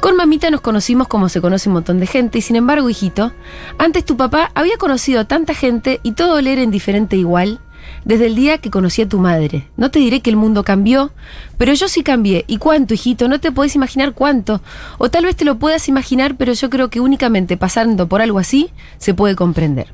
Con 0.00 0.16
mamita 0.16 0.50
nos 0.50 0.60
conocimos 0.60 1.08
como 1.08 1.28
se 1.28 1.40
conoce 1.40 1.68
un 1.68 1.74
montón 1.74 2.00
de 2.00 2.06
gente 2.06 2.38
y 2.38 2.42
sin 2.42 2.56
embargo, 2.56 2.88
hijito, 2.88 3.32
antes 3.78 4.04
tu 4.04 4.16
papá 4.16 4.50
había 4.54 4.76
conocido 4.76 5.20
a 5.20 5.24
tanta 5.28 5.54
gente 5.54 6.00
y 6.02 6.12
todo 6.12 6.40
le 6.40 6.52
era 6.52 6.62
indiferente 6.62 7.16
igual 7.16 7.60
desde 8.04 8.26
el 8.26 8.36
día 8.36 8.58
que 8.58 8.70
conocí 8.70 9.02
a 9.02 9.08
tu 9.08 9.18
madre. 9.18 9.68
No 9.76 9.90
te 9.90 9.98
diré 9.98 10.20
que 10.20 10.30
el 10.30 10.36
mundo 10.36 10.62
cambió, 10.62 11.12
pero 11.58 11.72
yo 11.74 11.88
sí 11.88 12.02
cambié. 12.02 12.44
¿Y 12.46 12.58
cuánto, 12.58 12.94
hijito? 12.94 13.28
No 13.28 13.40
te 13.40 13.52
podés 13.52 13.74
imaginar 13.74 14.12
cuánto. 14.12 14.60
O 14.98 15.10
tal 15.10 15.24
vez 15.24 15.36
te 15.36 15.44
lo 15.44 15.58
puedas 15.58 15.88
imaginar, 15.88 16.36
pero 16.36 16.52
yo 16.52 16.70
creo 16.70 16.88
que 16.88 17.00
únicamente 17.00 17.56
pasando 17.56 18.08
por 18.08 18.22
algo 18.22 18.38
así 18.38 18.70
se 18.98 19.14
puede 19.14 19.34
comprender. 19.34 19.92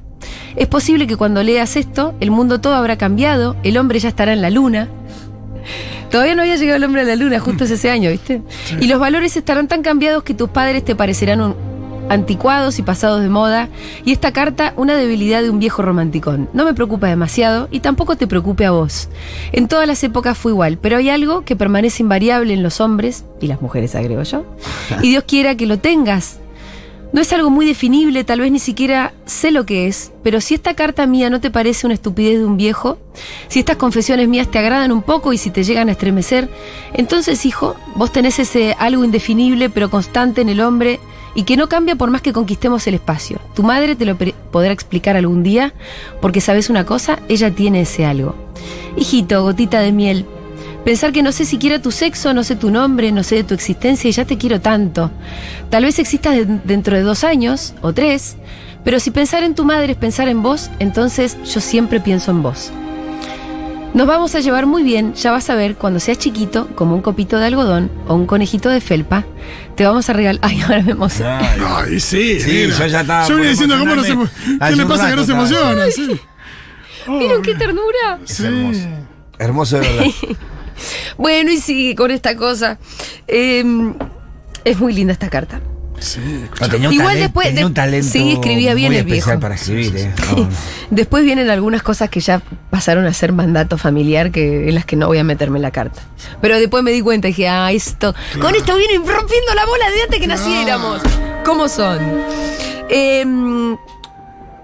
Es 0.57 0.69
posible 0.69 1.07
que 1.07 1.17
cuando 1.17 1.43
leas 1.43 1.77
esto, 1.77 2.15
el 2.21 2.31
mundo 2.31 2.61
todo 2.61 2.75
habrá 2.75 2.97
cambiado, 2.97 3.57
el 3.63 3.79
hombre 3.79 3.99
ya 3.99 4.09
estará 4.09 4.33
en 4.33 4.43
la 4.43 4.51
luna, 4.51 4.89
Todavía 6.11 6.35
no 6.35 6.43
había 6.43 6.57
llegado 6.57 6.77
el 6.77 6.85
hombre 6.85 7.03
a 7.03 7.05
la 7.05 7.17
luna, 7.17 7.41
justo 7.41 7.65
es 7.65 7.71
ese 7.71 7.91
año, 7.91 8.11
¿viste? 8.11 8.43
Y 8.81 8.87
los 8.87 8.99
valores 9.01 9.37
estarán 9.37 9.69
tan 9.69 9.83
cambiados 9.83 10.23
que 10.23 10.35
tus 10.35 10.51
padres 10.51 10.85
te 10.85 10.95
parecerán 10.95 11.41
un, 11.41 11.55
anticuados 12.09 12.79
y 12.79 12.83
pasados 12.83 13.23
de 13.23 13.29
moda, 13.29 13.69
y 14.05 14.13
esta 14.13 14.33
carta 14.33 14.75
una 14.77 14.97
debilidad 14.97 15.43
de 15.43 15.51
un 15.51 15.59
viejo 15.59 15.83
romanticón. 15.83 16.49
No 16.53 16.65
me 16.65 16.75
preocupa 16.75 17.09
demasiado 17.09 17.69
y 17.71 17.81
tampoco 17.81 18.17
te 18.17 18.27
preocupe 18.27 18.67
a 18.67 18.71
vos. 18.71 19.09
En 19.53 19.69
todas 19.69 19.87
las 19.87 20.03
épocas 20.05 20.37
fue 20.37 20.53
igual, 20.53 20.79
pero 20.79 20.97
hay 20.97 21.11
algo 21.11 21.45
que 21.45 21.57
permanece 21.57 22.03
invariable 22.03 22.55
en 22.55 22.63
los 22.63 22.81
hombres, 22.81 23.25
y 23.41 23.47
las 23.47 23.61
mujeres 23.61 23.95
agrego 23.95 24.23
yo, 24.23 24.45
y 25.01 25.11
Dios 25.11 25.25
quiera 25.27 25.57
que 25.57 25.67
lo 25.67 25.79
tengas. 25.79 26.39
No 27.13 27.21
es 27.21 27.31
algo 27.35 27.51
muy 27.51 27.67
definible, 27.67 28.25
tal 28.25 28.41
vez 28.41 28.51
ni 28.51 28.59
siquiera 28.59 29.13
sé 29.27 29.51
lo 29.51 29.67
que 29.67 29.87
es, 29.87 30.13
pero 30.23 30.41
si 30.41 30.55
esta 30.55 30.75
carta 30.75 31.07
mía 31.07 31.29
no 31.29 31.43
te 31.43 31.51
parece 31.51 31.87
una 31.87 31.93
estupidez 31.93 32.39
de 32.39 32.47
un 32.47 32.57
viejo, 32.57 32.99
si 33.49 33.59
estas 33.59 33.77
confesiones 33.77 34.29
mías 34.29 34.51
te 34.51 34.59
agradan 34.59 34.93
un 34.93 35.03
poco 35.03 35.35
y 35.35 35.39
si 35.39 35.51
te 35.51 35.63
llegan 35.63 35.91
a 35.91 35.93
estremecer, 35.93 36.49
entonces, 36.95 37.45
hijo, 37.45 37.77
vos 37.97 38.13
tenés 38.13 38.39
ese 38.39 38.75
algo 38.79 39.05
indefinible 39.05 39.69
pero 39.69 39.91
constante 39.91 40.41
en 40.41 40.49
el 40.49 40.63
hombre 40.63 41.01
y 41.35 41.43
que 41.43 41.59
no 41.59 41.69
cambia 41.69 41.97
por 41.97 42.11
más 42.11 42.23
que 42.23 42.33
conquistemos 42.33 42.87
el 42.87 42.95
espacio. 42.95 43.41
Tu 43.55 43.63
madre 43.63 43.95
te 43.95 44.07
lo 44.07 44.17
podrá 44.51 44.73
explicar 44.73 45.15
algún 45.15 45.43
día, 45.43 45.75
porque 46.23 46.41
sabes 46.41 46.71
una 46.71 46.87
cosa, 46.87 47.19
ella 47.29 47.51
tiene 47.51 47.83
ese 47.83 48.07
algo. 48.07 48.35
Hijito, 48.97 49.43
gotita 49.43 49.81
de 49.81 49.93
miel, 49.93 50.25
Pensar 50.85 51.13
que 51.13 51.23
no 51.23 51.31
sé 51.31 51.45
siquiera 51.45 51.81
tu 51.81 51.93
sexo, 51.93 52.35
no 52.35 52.43
sé 52.43 52.57
tu 52.57 52.71
nombre, 52.71 53.13
no 53.13 53.23
sé 53.23 53.37
de 53.37 53.45
tu 53.45 53.55
existencia 53.55 54.09
y 54.09 54.13
ya 54.13 54.25
te 54.25 54.37
quiero 54.37 54.61
tanto. 54.61 55.11
Tal 55.71 55.85
vez 55.85 55.99
existas 56.01 56.35
de- 56.35 56.45
dentro 56.65 56.97
de 56.97 57.03
dos 57.03 57.23
años 57.23 57.75
o 57.83 57.93
tres, 57.93 58.37
pero 58.85 58.99
si 58.99 59.13
pensar 59.13 59.45
en 59.45 59.55
tu 59.55 59.65
madre 59.65 59.93
es 59.93 59.99
pensar 59.99 60.29
en 60.29 60.43
vos, 60.43 60.71
entonces 60.81 61.37
yo 61.45 61.61
siempre 61.61 62.01
pienso 62.01 62.33
en 62.33 62.43
vos. 62.43 62.73
Nos 63.95 64.07
vamos 64.09 64.35
a 64.35 64.41
llevar 64.41 64.67
muy 64.67 64.83
bien, 64.83 65.13
ya 65.15 65.31
vas 65.31 65.51
a 65.51 65.55
ver, 65.55 65.77
cuando 65.77 66.01
seas 66.01 66.19
chiquito, 66.19 66.67
como 66.75 66.95
un 66.97 67.03
copito 67.03 67.39
de 67.39 67.45
algodón 67.47 67.91
o 68.09 68.15
un 68.15 68.27
conejito 68.27 68.69
de 68.71 68.81
felpa, 68.81 69.25
te 69.77 69.85
vamos 69.85 70.09
a 70.09 70.15
regalar... 70.15 70.41
Ay, 70.43 70.63
ahora 70.63 70.83
me 70.83 70.93
emociono. 70.93 71.31
Ay, 71.41 71.61
Ay, 71.93 72.01
sí. 72.01 72.41
Sí, 72.41 72.51
mira. 72.51 72.79
yo 72.79 72.87
ya 72.87 73.01
estaba 73.03 73.29
Yo 73.29 73.35
venía 73.37 73.51
diciendo, 73.51 73.79
¿cómo 73.79 73.95
no 73.95 74.03
se 74.03 74.17
¿Qué 74.17 74.77
le 74.77 74.87
pasa 74.87 75.11
que 75.11 75.17
no 75.17 75.25
se 75.25 75.33
emociona? 75.33 75.85
Sí. 75.95 76.09
Oh, 77.07 77.19
¿Vieron 77.19 77.43
qué 77.43 77.55
ternura? 77.55 78.19
Es 78.27 78.41
hermoso. 78.41 78.81
Hermoso 79.39 79.77
de 79.79 79.89
verdad. 79.89 80.05
Bueno, 81.19 81.51
y 81.51 81.59
sigue 81.59 81.95
con 81.95 82.11
esta 82.11 82.37
cosa. 82.37 82.79
Eh, 83.29 83.65
es 84.65 84.79
muy 84.79 84.93
linda 84.93 85.13
esta 85.13 85.29
carta. 85.29 85.61
sí, 85.99 86.21
No, 86.61 86.69
tenía 86.69 86.89
un 86.89 86.95
Igual 86.95 87.09
talento, 87.09 87.23
después 87.25 87.47
tenía 87.49 87.67
un 87.67 87.75
talento 87.75 88.09
sí, 88.11 88.33
escribía 88.33 88.75
bien 88.75 88.89
muy 88.93 88.97
el 88.99 89.05
viejo. 89.05 89.39
para 89.41 89.55
escribir, 89.55 89.97
¿eh? 89.97 90.13
No, 90.31 90.43
no. 90.45 90.49
Después 90.91 91.25
vienen 91.25 91.49
algunas 91.51 91.83
cosas 91.83 92.11
que 92.11 92.21
ya 92.21 92.41
pasaron 92.71 93.07
a 93.07 93.13
ser 93.13 93.33
mandato 93.33 93.79
familiar, 93.79 94.31
que 94.31 94.69
en 94.69 94.75
las 94.75 94.85
que 94.85 94.97
no 94.97 95.07
voy 95.07 95.19
a 95.19 95.25
meterme 95.25 95.59
en 95.59 95.63
la 95.63 95.71
carta. 95.71 96.03
Pero 96.41 96.59
después 96.59 96.83
me 96.83 96.91
di 96.93 97.01
cuenta 97.01 97.29
y 97.29 97.31
dije, 97.33 97.49
ah, 97.49 97.71
esto, 97.73 98.15
con 98.41 98.55
esto 98.55 98.77
vienen 98.77 98.99
rompiendo 99.07 99.55
la 99.55 99.65
bola 99.67 99.91
de 99.91 100.03
antes 100.03 100.21
que 100.21 100.27
Claro. 100.27 100.41
naciéramos. 100.41 101.03
¿Cómo 101.45 101.69
son? 101.69 101.99
Em, 102.89 103.77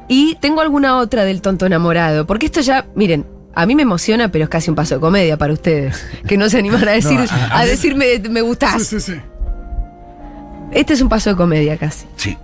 y 0.08 0.34
tengo 0.36 0.60
alguna 0.60 0.98
otra 0.98 1.24
del 1.24 1.40
tonto 1.42 1.66
enamorado, 1.66 2.26
porque 2.26 2.46
esto 2.46 2.60
ya, 2.60 2.86
miren, 2.94 3.26
a 3.60 3.66
mí 3.66 3.74
me 3.74 3.82
emociona, 3.82 4.30
pero 4.30 4.44
es 4.44 4.50
casi 4.50 4.70
un 4.70 4.76
paso 4.76 4.94
de 4.96 5.00
comedia 5.00 5.36
para 5.36 5.52
ustedes, 5.52 6.04
que 6.26 6.36
no 6.36 6.48
se 6.48 6.58
animan 6.58 6.86
a 6.88 6.92
decir, 7.00 7.18
a- 7.18 7.34
a 7.46 7.60
a, 7.60 7.62
mí- 7.64 7.68
decirme 7.70 8.18
me 8.30 8.40
gustás. 8.40 8.82
sí, 8.84 9.00
sí, 9.00 9.12
sí. 9.12 9.20
Este 10.72 10.92
es 10.94 11.00
un 11.00 11.08
paso 11.08 11.30
de 11.30 11.36
comedia 11.36 11.76
casi. 11.76 12.06
Sí. 12.16 12.36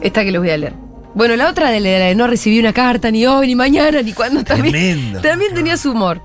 Esta 0.00 0.24
que 0.24 0.32
les 0.32 0.40
voy 0.40 0.50
a 0.50 0.56
leer. 0.56 0.74
Bueno, 1.14 1.36
la 1.36 1.48
otra 1.48 1.70
de 1.70 1.78
la 1.80 1.90
de 1.90 2.14
no 2.14 2.26
recibí 2.26 2.58
una 2.58 2.72
carta 2.72 3.10
ni 3.10 3.26
hoy, 3.26 3.46
ni 3.46 3.54
mañana, 3.54 4.02
ni 4.02 4.12
cuando 4.12 4.42
también. 4.44 4.72
Tremendo. 4.72 5.20
También 5.20 5.54
tenía 5.54 5.76
su 5.76 5.92
humor. 5.92 6.20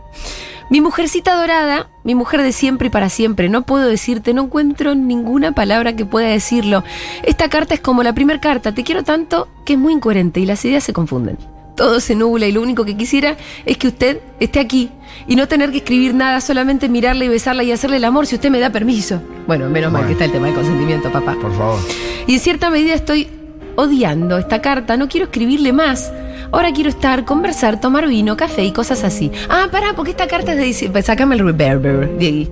Mi 0.70 0.82
mujercita 0.82 1.36
dorada, 1.40 1.88
mi 2.04 2.16
mujer 2.16 2.42
de 2.42 2.52
siempre 2.52 2.88
y 2.88 2.90
para 2.90 3.10
siempre, 3.10 3.48
no 3.50 3.62
puedo 3.66 3.86
decirte, 3.88 4.34
no 4.34 4.44
encuentro 4.46 4.96
ninguna 4.96 5.54
palabra 5.54 5.96
que 5.96 6.06
pueda 6.06 6.28
decirlo. 6.28 6.84
Esta 7.24 7.50
carta 7.50 7.74
es 7.74 7.80
como 7.80 8.04
la 8.04 8.14
primera 8.14 8.42
carta, 8.42 8.74
te 8.74 8.84
quiero 8.84 9.04
tanto 9.04 9.48
que 9.66 9.74
es 9.74 9.80
muy 9.80 9.94
incoherente 9.94 10.40
y 10.42 10.46
las 10.46 10.64
ideas 10.66 10.84
se 10.84 10.92
confunden. 10.92 11.38
Todo 11.78 12.00
se 12.00 12.16
nubla 12.16 12.48
y 12.48 12.52
lo 12.52 12.62
único 12.62 12.84
que 12.86 12.98
quisiera 12.98 13.38
es 13.64 13.78
que 13.78 13.88
usted 13.88 14.20
esté 14.40 14.60
aquí 14.60 14.90
y 15.28 15.36
no 15.36 15.48
tener 15.48 15.70
que 15.70 15.78
escribir 15.78 16.16
nada, 16.16 16.42
solamente 16.42 16.90
mirarla 16.90 17.24
y 17.24 17.30
besarla 17.30 17.64
y 17.64 17.72
hacerle 17.72 17.98
el 17.98 18.06
amor 18.06 18.26
si 18.26 18.34
usted 18.34 18.50
me 18.50 18.60
da 18.60 18.72
permiso. 18.72 19.22
Bueno, 19.46 19.70
menos 19.70 19.92
mal 19.92 20.08
que 20.08 20.14
está 20.14 20.26
el 20.26 20.32
tema 20.32 20.48
del 20.48 20.56
consentimiento, 20.56 21.12
papá. 21.12 21.36
Por 21.40 21.56
favor. 21.56 21.80
Y 22.26 22.34
en 22.34 22.40
cierta 22.40 22.72
medida 22.72 22.96
estoy 22.96 23.30
odiando 23.76 24.40
esta 24.40 24.60
carta, 24.60 24.98
no 24.98 25.08
quiero 25.08 25.28
escribirle 25.28 25.72
más. 25.72 26.12
Ahora 26.52 26.72
quiero 26.74 26.90
estar, 26.90 27.26
conversar, 27.26 27.80
tomar 27.80 28.08
vino, 28.08 28.36
café 28.36 28.64
y 28.64 28.72
cosas 28.72 29.04
así. 29.04 29.32
Ah, 29.48 29.68
pará, 29.72 29.94
porque 29.96 30.12
esta 30.12 30.28
carta 30.28 30.54
es 30.54 30.58
de 30.58 30.64
diciembre. 30.64 31.04
Sácame 31.04 31.36
el 31.36 31.46
reverber, 31.46 32.18
Diegui. 32.18 32.50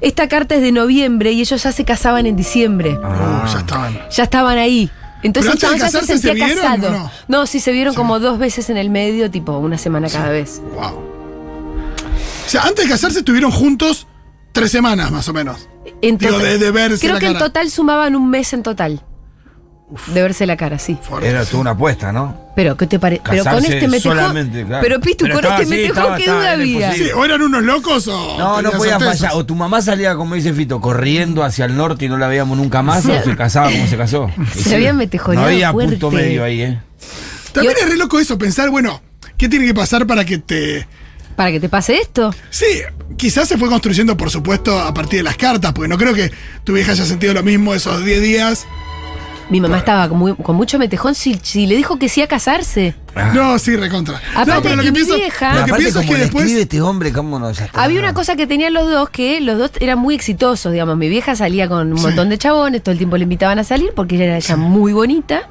Esta 0.00 0.28
carta 0.28 0.54
es 0.54 0.62
de 0.62 0.70
noviembre 0.70 1.32
y 1.32 1.40
ellos 1.40 1.60
ya 1.60 1.72
se 1.72 1.84
casaban 1.84 2.26
en 2.26 2.36
diciembre. 2.36 2.96
Ah. 3.02 3.48
Ya 3.52 3.58
estaban. 3.58 3.98
Ya 4.10 4.22
estaban 4.22 4.58
ahí. 4.58 4.90
Entonces 5.22 5.52
Pero 5.52 5.52
antes 5.52 5.62
ya 5.62 5.70
de 5.72 5.78
se 5.78 5.84
casarse, 5.98 6.06
sentía 6.18 6.30
¿se 6.30 6.34
vieron 6.54 6.80
casado. 6.80 7.10
no? 7.28 7.46
sí, 7.46 7.60
se 7.60 7.72
vieron 7.72 7.94
como 7.94 8.20
dos 8.20 8.38
veces 8.38 8.70
en 8.70 8.76
el 8.76 8.88
medio, 8.90 9.30
tipo 9.30 9.56
una 9.58 9.76
semana 9.78 10.08
cada 10.08 10.30
vez. 10.30 10.60
Wow. 10.74 10.98
O 12.46 12.50
sea, 12.50 12.62
antes 12.62 12.84
de 12.84 12.90
casarse 12.90 13.18
estuvieron 13.18 13.50
juntos 13.50 14.06
tres 14.52 14.70
semanas 14.70 15.10
más 15.10 15.28
o 15.28 15.32
menos. 15.32 15.68
En 16.02 16.18
Digo, 16.18 16.38
de- 16.38 16.58
de 16.58 16.70
verse 16.70 17.06
Creo 17.06 17.18
que 17.18 17.26
en 17.26 17.38
total 17.38 17.70
sumaban 17.70 18.14
un 18.16 18.30
mes 18.30 18.52
en 18.52 18.62
total. 18.62 19.02
De 20.08 20.20
verse 20.20 20.44
la 20.44 20.56
cara, 20.58 20.78
sí. 20.78 20.98
Fuerte. 21.00 21.28
Era 21.30 21.44
toda 21.46 21.60
una 21.62 21.70
apuesta, 21.70 22.12
¿no? 22.12 22.36
Pero, 22.54 22.76
¿qué 22.76 22.86
te 22.86 22.98
parece? 22.98 23.22
Pero 23.24 23.42
con 23.42 23.54
Casarse 23.54 23.78
este 23.84 24.00
solamente, 24.00 24.64
claro. 24.66 24.82
Pero 24.82 25.00
Pitu, 25.00 25.24
Pero 25.24 25.34
con 25.36 25.44
estaba 25.44 25.62
este 25.62 25.86
estaba- 25.86 26.16
¿qué 26.16 26.22
estaba 26.24 26.38
duda 26.40 26.52
había? 26.52 26.92
Sí, 26.92 27.04
o 27.16 27.24
eran 27.24 27.40
unos 27.40 27.62
locos 27.62 28.06
o. 28.08 28.36
No, 28.38 28.60
no 28.60 28.70
podía 28.72 28.98
certezas. 28.98 29.20
fallar. 29.20 29.32
O 29.36 29.46
tu 29.46 29.54
mamá 29.54 29.80
salía, 29.80 30.14
como 30.14 30.34
dice 30.34 30.52
Fito, 30.52 30.80
corriendo 30.80 31.42
hacia 31.42 31.64
el 31.64 31.74
norte 31.76 32.04
y 32.04 32.08
no 32.10 32.18
la 32.18 32.26
veíamos 32.28 32.58
nunca 32.58 32.82
más, 32.82 33.04
Se- 33.04 33.12
o 33.18 33.22
se 33.24 33.34
casaba 33.36 33.70
como 33.70 33.86
se 33.86 33.96
casó. 33.96 34.30
Y 34.54 34.58
Se 34.58 34.74
habían 34.74 34.96
metejoneado 34.98 35.46
No 35.46 35.52
había 35.52 35.72
fuerte. 35.72 35.92
punto 35.92 36.10
medio 36.10 36.44
ahí, 36.44 36.60
¿eh? 36.60 36.78
También 37.52 37.74
Yo- 37.78 37.84
es 37.84 37.90
re 37.90 37.96
loco 37.96 38.18
eso, 38.18 38.36
pensar, 38.36 38.68
bueno, 38.68 39.00
¿qué 39.38 39.48
tiene 39.48 39.64
que 39.64 39.74
pasar 39.74 40.06
para 40.06 40.24
que 40.26 40.36
te. 40.38 40.86
Para 41.34 41.50
que 41.52 41.60
te 41.60 41.68
pase 41.70 41.96
esto. 41.98 42.34
Sí, 42.50 42.66
quizás 43.16 43.48
se 43.48 43.56
fue 43.56 43.68
construyendo, 43.68 44.16
por 44.16 44.28
supuesto, 44.28 44.78
a 44.80 44.92
partir 44.92 45.20
de 45.20 45.22
las 45.22 45.36
cartas, 45.36 45.72
porque 45.72 45.88
no 45.88 45.96
creo 45.96 46.12
que 46.12 46.30
tu 46.64 46.72
vieja 46.74 46.92
haya 46.92 47.06
sentido 47.06 47.32
lo 47.32 47.42
mismo 47.44 47.72
esos 47.74 48.04
10 48.04 48.20
días. 48.20 48.66
Mi 49.50 49.60
mamá 49.62 49.78
estaba 49.78 50.08
con, 50.10 50.18
muy- 50.18 50.34
con 50.34 50.56
mucho 50.56 50.78
metejón 50.78 51.14
si, 51.14 51.38
si 51.42 51.66
le 51.66 51.74
dijo 51.76 51.98
que 51.98 52.10
sí 52.10 52.20
a 52.20 52.26
casarse. 52.26 52.94
Ah. 53.14 53.32
No, 53.34 53.58
sí, 53.58 53.76
recontra. 53.76 54.20
Aparte, 54.34 54.52
no, 54.52 54.62
pero 54.62 54.76
lo 54.76 54.82
que 54.82 54.90
mi 54.90 54.94
pienso, 54.96 55.14
vieja- 55.14 55.48
lo 55.50 55.56
que 55.56 55.62
aparte, 55.70 55.82
pienso 55.84 56.00
es 56.00 56.06
que 56.06 56.14
después. 56.16 56.44
escribe 56.44 56.62
este 56.62 56.80
hombre, 56.82 57.12
¿cómo 57.12 57.38
no? 57.38 57.50
Ya 57.52 57.64
está. 57.64 57.82
Había 57.82 57.98
una 58.00 58.12
cosa 58.12 58.36
que 58.36 58.46
tenían 58.46 58.74
los 58.74 58.90
dos, 58.90 59.08
que 59.08 59.40
los 59.40 59.56
dos 59.58 59.70
eran 59.80 59.98
muy 59.98 60.14
exitosos, 60.14 60.70
digamos. 60.70 60.96
Mi 60.98 61.08
vieja 61.08 61.34
salía 61.34 61.66
con 61.66 61.92
un 61.92 61.98
Sí. 61.98 62.04
montón 62.04 62.28
de 62.28 62.36
chabones, 62.36 62.82
todo 62.82 62.92
el 62.92 62.98
tiempo 62.98 63.16
le 63.16 63.22
invitaban 63.22 63.58
a 63.58 63.64
salir 63.64 63.92
porque 63.96 64.16
ella 64.16 64.36
era 64.36 64.56
muy 64.56 64.92
bonita. 64.92 65.48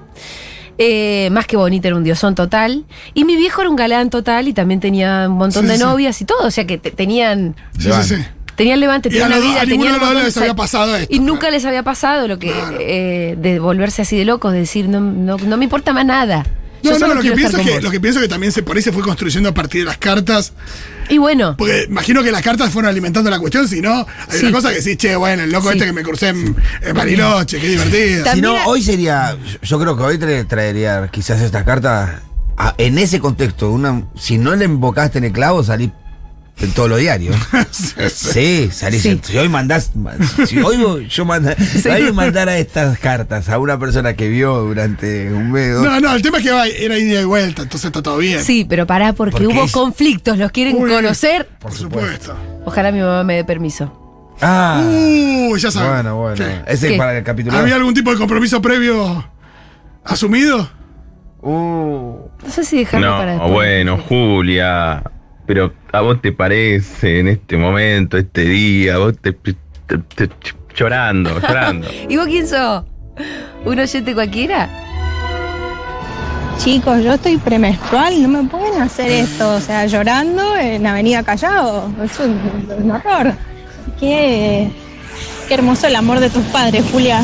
Eh, 0.78 1.30
más 1.32 1.48
que 1.48 1.58
bonita, 1.58 1.88
era 1.88 1.98
un 1.98 2.04
diosón 2.04 2.36
total. 2.36 2.86
Y 3.16 3.26
mi 3.26 3.36
viejo 3.36 3.62
era 3.62 3.70
un 3.72 3.76
galán 3.76 4.12
total 4.12 4.48
y 4.48 4.54
también 4.54 4.80
tenía 4.80 5.26
un 5.28 5.36
montón 5.38 5.64
Sí, 5.66 5.72
de 5.72 5.80
novias 5.80 6.22
y 6.22 6.26
todo. 6.26 6.46
O 6.46 6.52
sea 6.52 6.68
que 6.68 6.78
te- 6.78 6.92
tenían, 6.92 7.56
Sí, 7.80 7.90
sí, 7.92 8.16
sí. 8.16 8.26
Tenían 8.58 8.82
levante, 8.82 9.08
Y 9.08 9.12
a 9.12 9.14
tenían 9.14 9.30
los 9.30 9.40
una 9.40 9.48
vida, 9.50 9.62
a 9.62 9.66
ninguno 9.66 9.84
tenían 9.86 9.88
de 9.88 9.88
un 9.88 9.92
los 9.94 10.00
dos 10.02 10.14
montón 10.16 10.26
les 10.26 10.38
había 10.38 10.54
pasado 10.56 10.96
esto, 10.98 11.16
Y 11.16 11.20
nunca 11.20 11.40
claro. 11.40 11.56
les 11.56 11.66
había 11.66 11.84
pasado 11.84 12.28
lo 12.28 12.38
que 12.40 12.52
Claro. 12.52 12.78
eh, 12.82 13.36
de 13.40 13.60
volverse 13.60 14.02
así 14.02 14.18
de 14.18 14.26
locos, 14.26 14.52
de 14.52 14.60
decir, 14.60 14.90
no, 14.90 15.00
no, 15.00 15.38
no 15.38 15.56
me 15.58 15.64
importa 15.64 15.94
más 15.94 16.06
nada. 16.06 16.46
No, 16.84 16.98
no, 17.00 17.16
lo 17.16 17.22
que, 17.22 17.32
pienso 17.32 17.58
es 17.58 17.66
que, 17.66 17.74
vos. 17.74 17.84
lo 17.84 17.92
que 17.92 18.00
pienso 18.00 18.20
es 18.20 18.26
que 18.26 18.30
también 18.30 18.52
se, 18.54 18.64
por 18.64 18.78
ahí 18.78 18.82
se 18.84 18.92
fue 18.94 19.02
construyendo 19.04 19.50
a 19.50 19.54
partir 19.54 19.82
de 19.82 19.86
las 19.86 19.98
cartas. 19.98 20.54
Y 21.10 21.18
bueno, 21.18 21.56
Porque 21.58 21.86
imagino 21.90 22.22
que 22.24 22.32
las 22.32 22.42
cartas 22.42 22.70
fueron 22.72 22.90
alimentando 22.90 23.30
la 23.30 23.40
cuestión, 23.40 23.68
si 23.68 23.82
no, 23.82 24.06
hay 24.30 24.40
Sí. 24.40 24.46
una 24.46 24.52
cosa 24.54 24.72
que 24.72 24.82
sí, 24.82 24.96
che, 24.96 25.16
bueno, 25.16 25.44
el 25.44 25.52
loco 25.52 25.70
Sí. 25.72 25.74
este 25.78 25.86
que 25.88 25.94
me 25.94 26.04
crucé 26.04 26.30
en, 26.30 26.56
en 26.84 26.96
Bariloche, 26.96 27.60
qué 27.60 27.68
divertido. 27.70 28.24
También 28.26 28.36
Si 28.36 28.42
no, 28.42 28.58
a- 28.58 28.68
hoy 28.68 28.82
sería. 28.84 29.36
Yo 29.64 29.80
creo 29.80 29.98
que 29.98 30.04
hoy 30.04 30.18
tra- 30.18 30.48
traería 30.48 31.10
quizás 31.12 31.42
estas 31.42 31.64
cartas. 31.64 32.22
a- 32.60 32.74
en 32.78 32.98
ese 32.98 33.20
contexto, 33.20 33.70
una, 33.72 34.04
si 34.16 34.38
no 34.38 34.56
le 34.56 34.66
embocaste 34.66 35.18
en 35.20 35.26
el 35.26 35.32
clavo, 35.32 35.64
salí 35.64 35.92
en 36.60 36.72
todos 36.72 36.90
los 36.90 37.00
diarios. 37.00 37.36
Sí, 38.12 38.70
salí. 38.72 39.00
Sí. 39.00 39.20
Si 39.24 39.38
hoy 39.38 39.50
mandás. 39.50 39.92
Si 40.48 40.60
hoy 40.60 41.08
yo 41.10 41.26
manda, 41.26 41.56
si 41.82 41.88
hoy 41.88 42.12
mandara 42.12 42.58
estas 42.58 42.98
cartas 43.00 43.50
a 43.50 43.60
una 43.60 43.78
persona 43.80 44.14
que 44.16 44.28
vio 44.30 44.58
durante 44.60 45.32
un 45.34 45.52
mes. 45.52 45.74
dos- 45.74 45.84
No, 45.84 46.00
no, 46.00 46.14
el 46.14 46.22
tema 46.22 46.38
es 46.40 46.44
que 46.44 46.52
va- 46.52 46.68
era 46.68 46.98
ida 46.98 47.22
y 47.22 47.26
vuelta, 47.26 47.64
entonces 47.64 47.86
está 47.88 48.02
todo 48.02 48.18
bien. 48.18 48.42
sí, 48.44 48.66
pero 48.68 48.86
pará, 48.88 49.14
porque 49.14 49.32
Porque 49.34 49.48
hubo 49.48 49.66
es- 49.66 49.72
conflictos, 49.72 50.38
los 50.38 50.52
quieren 50.52 50.76
Uy. 50.78 50.90
conocer. 50.90 51.48
por 51.60 51.72
supuesto. 51.74 52.36
Ojalá 52.66 52.92
mi 52.92 53.00
mamá 53.00 53.24
me 53.24 53.36
dé 53.36 53.44
permiso. 53.46 54.36
Ah. 54.42 54.82
Uy, 54.84 55.60
ya 55.60 55.72
sabes. 55.72 55.90
bueno, 55.92 56.16
bueno. 56.18 56.36
¿Qué? 56.38 56.62
Ese 56.74 56.88
¿Qué? 56.88 56.94
es 56.94 57.00
para 57.00 57.18
el 57.18 57.24
capítulo. 57.24 57.58
¿Había 57.58 57.76
algún 57.76 57.94
tipo 57.94 58.12
de 58.12 58.18
compromiso 58.18 58.62
previo 58.62 59.28
asumido? 60.04 60.70
Uh. 61.42 62.18
No 62.44 62.52
sé 62.52 62.64
si 62.64 62.80
dejarlo 62.80 63.10
para 63.18 63.26
No, 63.36 63.44
después. 63.44 63.52
bueno, 63.54 63.98
Julia, 64.08 65.04
pero 65.48 65.74
¿a 65.92 66.02
vos 66.02 66.22
te 66.22 66.32
parece 66.32 67.20
en 67.22 67.30
este 67.30 67.58
momento, 67.58 68.18
este 68.18 68.42
día, 68.42 68.98
vos 68.98 69.14
te, 69.20 69.32
te- 69.32 69.56
te- 70.16 70.30
llorando, 70.76 71.40
llorando? 71.42 71.88
¿Y 72.08 72.18
vos 72.18 72.28
quién 72.28 72.48
sos? 72.48 72.84
¿Un 73.66 73.80
oyente 73.80 74.14
cualquiera? 74.14 74.70
Chicos, 76.60 77.04
yo 77.04 77.14
estoy 77.14 77.38
premenstrual, 77.38 78.22
no 78.22 78.28
me 78.30 78.50
pueden 78.50 78.82
hacer 78.82 79.10
esto, 79.12 79.56
o 79.56 79.60
sea, 79.60 79.86
llorando 79.86 80.56
en 80.58 80.86
Avenida 80.86 81.24
Callao, 81.24 81.92
es 82.04 82.20
un, 82.20 82.32
es 82.70 82.84
un 82.84 82.92
horror. 82.92 83.34
Qué, 84.00 84.70
qué 85.48 85.54
hermoso 85.54 85.88
el 85.88 85.96
amor 85.96 86.20
de 86.20 86.30
tus 86.30 86.44
padres, 86.46 86.84
Julia. 86.92 87.24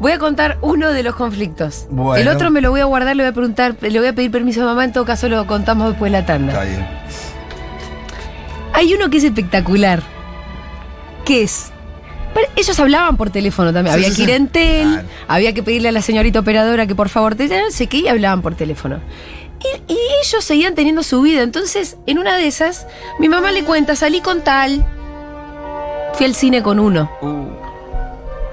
Voy 0.00 0.12
a 0.12 0.18
contar 0.18 0.58
uno 0.60 0.90
de 0.92 1.02
los 1.02 1.14
conflictos. 1.14 1.86
Bueno. 1.90 2.20
El 2.20 2.28
otro 2.34 2.50
me 2.50 2.60
lo 2.60 2.70
voy 2.70 2.80
a 2.80 2.84
guardar, 2.84 3.16
le 3.16 3.22
voy 3.22 3.30
a 3.30 3.32
preguntar, 3.32 3.76
le 3.80 3.98
voy 3.98 4.08
a 4.08 4.14
pedir 4.14 4.30
permiso 4.30 4.62
a 4.62 4.66
mamá, 4.66 4.84
en 4.84 4.92
todo 4.92 5.04
caso 5.04 5.28
lo 5.28 5.46
contamos 5.46 5.88
después 5.90 6.12
de 6.12 6.18
la 6.20 6.26
tanda. 6.26 6.52
Está 6.52 6.64
bien. 6.64 6.86
Hay 8.74 8.94
uno 8.94 9.10
que 9.10 9.16
es 9.16 9.24
espectacular. 9.24 10.02
Que 11.24 11.42
es. 11.42 11.70
pero 12.34 12.46
ellos 12.56 12.78
hablaban 12.78 13.16
por 13.16 13.30
teléfono 13.30 13.72
también. 13.72 13.94
Sí, 13.96 14.00
había 14.04 14.10
sí, 14.10 14.16
que 14.16 14.22
ir 14.22 14.28
sí. 14.28 14.34
en 14.34 14.48
tel, 14.48 14.88
Claro. 14.92 15.08
había 15.28 15.52
que 15.54 15.62
pedirle 15.62 15.88
a 15.88 15.92
la 15.92 16.02
señorita 16.02 16.40
operadora 16.40 16.86
que 16.86 16.94
por 16.94 17.08
favor 17.08 17.34
te 17.34 17.48
no 17.48 17.70
sé 17.70 17.86
qué, 17.86 17.98
y 17.98 18.08
hablaban 18.08 18.42
por 18.42 18.54
teléfono. 18.54 19.00
Y, 19.88 19.92
y 19.92 19.98
ellos 20.22 20.44
seguían 20.44 20.74
teniendo 20.74 21.02
su 21.02 21.20
vida. 21.22 21.42
Entonces, 21.42 21.96
en 22.06 22.18
una 22.18 22.36
de 22.36 22.46
esas, 22.46 22.86
mi 23.18 23.28
mamá 23.28 23.50
le 23.50 23.64
cuenta, 23.64 23.96
salí 23.96 24.20
con 24.20 24.42
tal. 24.44 24.86
Fui 26.14 26.26
al 26.26 26.34
cine 26.34 26.62
con 26.62 26.78
uno. 26.78 27.10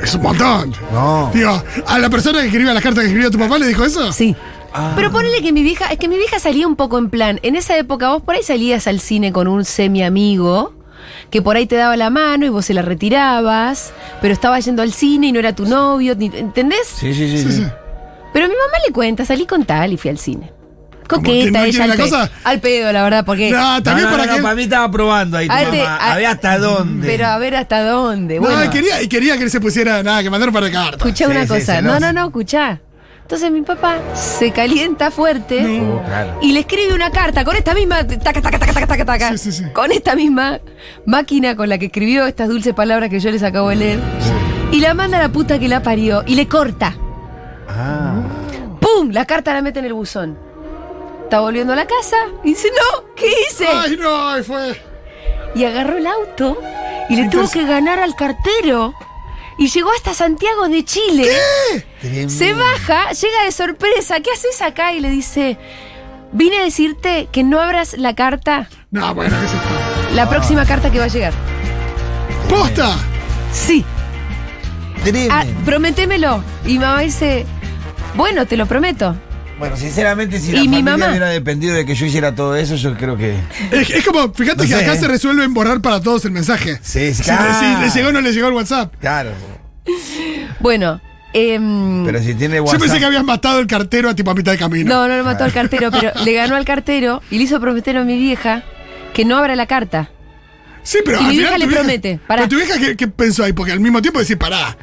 Es 0.01 0.13
un 0.15 0.21
montón. 0.23 0.73
No. 0.91 1.31
Digo, 1.33 1.61
a 1.87 1.99
la 1.99 2.09
persona 2.09 2.39
que 2.41 2.47
escribía 2.47 2.73
la 2.73 2.81
carta 2.81 3.01
que 3.01 3.07
escribió 3.07 3.31
tu 3.31 3.39
papá 3.39 3.57
le 3.57 3.67
dijo 3.67 3.83
eso. 3.85 4.11
Sí. 4.11 4.35
Ah. 4.73 4.91
Pero 4.95 5.09
ponele 5.11 5.41
que 5.41 5.53
mi 5.53 5.63
vieja, 5.63 5.85
es 5.91 5.97
que 5.97 6.07
mi 6.09 6.17
vieja 6.17 6.37
salía 6.39 6.67
un 6.67 6.75
poco 6.75 6.97
en 6.97 7.09
plan, 7.09 7.39
en 7.43 7.55
esa 7.55 7.77
época 7.77 8.09
vos 8.09 8.21
por 8.21 8.35
ahí 8.35 8.43
salías 8.43 8.87
al 8.87 8.99
cine 8.99 9.31
con 9.31 9.47
un 9.47 9.63
semi 9.63 10.03
amigo, 10.03 10.73
que 11.29 11.41
por 11.41 11.55
ahí 11.55 11.65
te 11.65 11.77
daba 11.77 11.95
la 11.95 12.09
mano 12.09 12.45
y 12.45 12.49
vos 12.49 12.65
se 12.65 12.73
la 12.73 12.81
retirabas, 12.81 13.93
pero 14.21 14.33
estaba 14.33 14.59
yendo 14.59 14.81
al 14.81 14.91
cine 14.91 15.27
y 15.27 15.31
no 15.31 15.39
era 15.39 15.55
tu 15.55 15.65
novio, 15.65 16.13
ni- 16.15 16.25
¿entendés? 16.33 16.87
Sí, 16.87 17.13
sí, 17.13 17.29
sí. 17.29 17.37
Sí, 17.37 17.51
sí. 17.51 17.57
sí. 17.59 17.65
Pero 18.33 18.47
mi 18.49 18.53
mamá 18.53 18.77
le 18.85 18.91
cuenta, 18.93 19.23
salí 19.23 19.45
con 19.45 19.63
tal 19.63 19.93
y 19.93 19.97
fui 19.97 20.09
al 20.11 20.17
cine. 20.17 20.51
Que 21.07 21.15
no 21.17 21.21
Coqueta 21.21 21.63
quiere 21.63 21.67
ella 21.69 21.83
al, 21.85 21.95
cosa. 21.97 22.31
al 22.43 22.59
pedo, 22.59 22.91
la 22.91 23.03
verdad, 23.03 23.25
porque... 23.25 23.51
No, 23.51 23.75
No, 23.75 23.83
también 23.83 24.07
no, 24.09 24.11
para 24.15 24.25
no, 24.25 24.31
que. 24.33 24.37
no, 24.39 24.43
para 24.43 24.55
mí 24.55 24.63
estaba 24.63 24.91
probando 24.91 25.37
ahí 25.37 25.47
tu 25.47 25.53
Ah, 25.53 25.59
te- 25.69 25.77
mamá. 25.77 25.97
ah, 26.01 26.13
Había 26.13 26.31
hasta 26.31 26.57
dónde. 26.57 27.07
Pero 27.07 27.27
a 27.27 27.37
ver 27.37 27.55
hasta 27.55 27.83
dónde. 27.83 28.35
No, 28.35 28.41
Bueno, 28.41 28.63
y 28.65 28.69
quería, 28.69 29.01
y 29.01 29.07
quería 29.07 29.37
que 29.37 29.43
él 29.43 29.51
se 29.51 29.59
pusiera 29.61 30.01
nada, 30.03 30.23
que 30.23 30.29
mandara 30.29 30.49
un 30.49 30.53
par 30.53 30.63
de 30.63 30.71
cartas. 30.71 30.95
escuchá 30.97 31.25
Sí, 31.25 31.31
una 31.31 31.41
sí, 31.43 31.47
cosa. 31.47 31.81
no, 31.81 31.99
no, 31.99 32.11
no, 32.11 32.25
escuchá. 32.25 32.81
Entonces 33.21 33.49
mi 33.51 33.61
papá 33.63 33.97
se 34.13 34.51
calienta 34.51 35.09
fuerte. 35.09 35.81
Claro. 36.05 36.37
Y 36.43 36.51
le 36.51 36.59
escribe 36.59 36.93
una 36.93 37.09
carta 37.09 37.43
con 37.43 37.55
esta 37.55 37.73
misma. 37.73 38.05
Taca, 38.05 38.39
taca, 38.41 38.59
taca, 38.59 38.73
taca, 38.73 38.87
taca, 38.87 39.05
taca, 39.05 39.29
Sí, 39.31 39.37
sí, 39.37 39.51
sí. 39.51 39.63
Con 39.73 39.91
esta 39.91 40.15
misma 40.15 40.59
máquina 41.07 41.55
con 41.55 41.67
la 41.69 41.79
que 41.79 41.87
escribió 41.87 42.27
estas 42.27 42.49
dulces 42.49 42.75
palabras 42.75 43.09
que 43.09 43.19
yo 43.19 43.31
les 43.31 43.41
acabo 43.41 43.69
de 43.69 43.77
leer. 43.77 43.99
Y 44.71 44.79
la 44.79 44.93
manda 44.93 45.17
a 45.17 45.21
la 45.21 45.29
puta 45.29 45.57
que 45.57 45.67
la 45.67 45.81
parió. 45.81 46.23
Y 46.27 46.35
le 46.35 46.47
corta. 46.47 46.95
Ah. 47.67 48.21
¡Pum! 48.79 49.09
La 49.11 49.25
carta 49.25 49.53
la 49.55 49.61
mete 49.63 49.79
en 49.79 49.85
el 49.85 49.93
buzón. 49.93 50.37
Está 51.25 51.39
volviendo 51.41 51.73
a 51.73 51.75
la 51.75 51.85
casa. 51.85 52.15
Y 52.43 52.49
dice, 52.49 52.69
no, 52.69 53.03
¿qué 53.15 53.27
hice? 53.27 53.67
Ay, 53.67 53.97
no, 53.97 54.29
ahí 54.29 54.43
fue. 54.43 54.79
Y 55.55 55.63
agarró 55.65 55.97
el 55.97 56.07
auto. 56.07 56.57
Y 57.09 57.15
le 57.17 57.29
tuvo 57.29 57.41
pues- 57.41 57.51
que 57.53 57.65
ganar 57.65 57.99
al 57.99 58.15
cartero. 58.15 58.93
Y 59.57 59.67
llegó 59.69 59.91
hasta 59.91 60.13
Santiago 60.13 60.67
de 60.67 60.83
Chile. 60.85 61.29
Tremendo. 62.01 62.33
Se 62.33 62.53
baja, 62.53 63.11
llega 63.11 63.43
de 63.45 63.51
sorpresa. 63.51 64.19
¿Qué 64.19 64.31
haces 64.31 64.61
acá? 64.61 64.93
Y 64.93 64.99
le 64.99 65.09
dice, 65.09 65.57
vine 66.31 66.59
a 66.59 66.63
decirte 66.63 67.27
que 67.31 67.43
no 67.43 67.59
abras 67.61 67.97
la 67.97 68.13
carta, 68.15 68.67
No, 68.91 69.15
bueno, 69.15 69.35
qué 69.41 69.47
sé 69.47 69.53
yo. 69.53 70.15
la 70.15 70.29
próxima 70.29 70.65
carta 70.65 70.91
que 70.91 70.99
va 70.99 71.05
a 71.05 71.09
llegar. 71.09 71.33
¡Posta! 72.49 72.97
Sí, 73.51 73.85
ah, 75.31 75.45
prométemelo. 75.63 76.43
Y 76.65 76.77
mamá 76.77 76.99
dice, 77.01 77.45
bueno, 78.15 78.45
te 78.45 78.57
lo 78.57 78.65
prometo. 78.65 79.15
Bueno, 79.57 79.77
sinceramente, 79.77 80.39
si 80.39 80.49
¿Y 80.51 80.53
la 80.53 80.59
mi 80.61 80.65
familia 80.67 80.91
mamá? 80.97 81.09
hubiera 81.11 81.29
dependido 81.29 81.73
de 81.75 81.85
que 81.85 81.95
yo 81.95 82.05
hiciera 82.05 82.35
todo 82.35 82.55
eso, 82.57 82.75
yo 82.75 82.93
creo 82.97 83.15
que. 83.15 83.35
Es, 83.71 83.89
es 83.89 84.05
como, 84.05 84.33
fíjate 84.33 84.57
No 84.57 84.63
que 84.63 84.67
sé, 84.69 84.75
acá 84.83 84.93
¿eh? 84.93 84.99
se 84.99 85.07
resuelve 85.07 85.45
en 85.45 85.53
borrar 85.53 85.79
para 85.81 86.01
todos 86.01 86.25
el 86.25 86.31
mensaje. 86.31 86.77
Sí, 86.81 87.13
Si, 87.13 87.23
claro. 87.23 87.53
si 87.59 87.81
le 87.81 87.89
llegó 87.89 88.09
o 88.09 88.11
no 88.11 88.21
le 88.21 88.33
llegó 88.33 88.47
el 88.49 88.53
WhatsApp. 88.53 88.93
Claro. 88.99 89.31
Bueno, 90.59 90.99
em, 91.33 92.05
Pero 92.05 92.19
si 92.21 92.33
tiene 92.33 92.57
Yo 92.57 92.63
WhatsApp. 92.63 92.81
pensé 92.81 92.99
que 92.99 93.05
habías 93.05 93.23
matado 93.23 93.59
al 93.59 93.67
cartero 93.67 94.09
a 94.09 94.15
tipo 94.15 94.31
a 94.31 94.35
mitad 94.35 94.51
de 94.51 94.57
camino. 94.57 94.93
no, 94.93 95.07
no 95.07 95.15
lo 95.17 95.23
mató 95.23 95.43
al 95.45 95.53
cartero, 95.53 95.89
pero 95.91 96.11
le 96.23 96.33
ganó 96.33 96.55
al 96.55 96.65
cartero 96.65 97.21
y 97.31 97.37
le 97.37 97.43
hizo 97.45 97.59
prometer 97.61 97.97
a 97.97 98.03
mi 98.03 98.17
vieja 98.17 98.63
que 99.13 99.23
no 99.23 99.37
abra 99.37 99.55
la 99.55 99.67
carta. 99.67 100.09
Sí, 100.83 100.99
pero 101.05 101.17
Y 101.17 101.21
al 101.21 101.27
mi 101.27 101.37
final 101.37 101.53
vieja 101.53 101.57
le 101.57 101.67
promete, 101.75 102.19
pará. 102.27 102.43
Pero 102.43 102.49
tu 102.49 102.55
vieja, 102.57 102.77
¿qué, 102.79 102.95
qué 102.97 103.07
pensó 103.07 103.43
ahí? 103.45 103.53
Porque 103.53 103.71
al 103.71 103.79
mismo 103.79 104.01
tiempo 104.01 104.19
decís, 104.19 104.35
pará. 104.35 104.75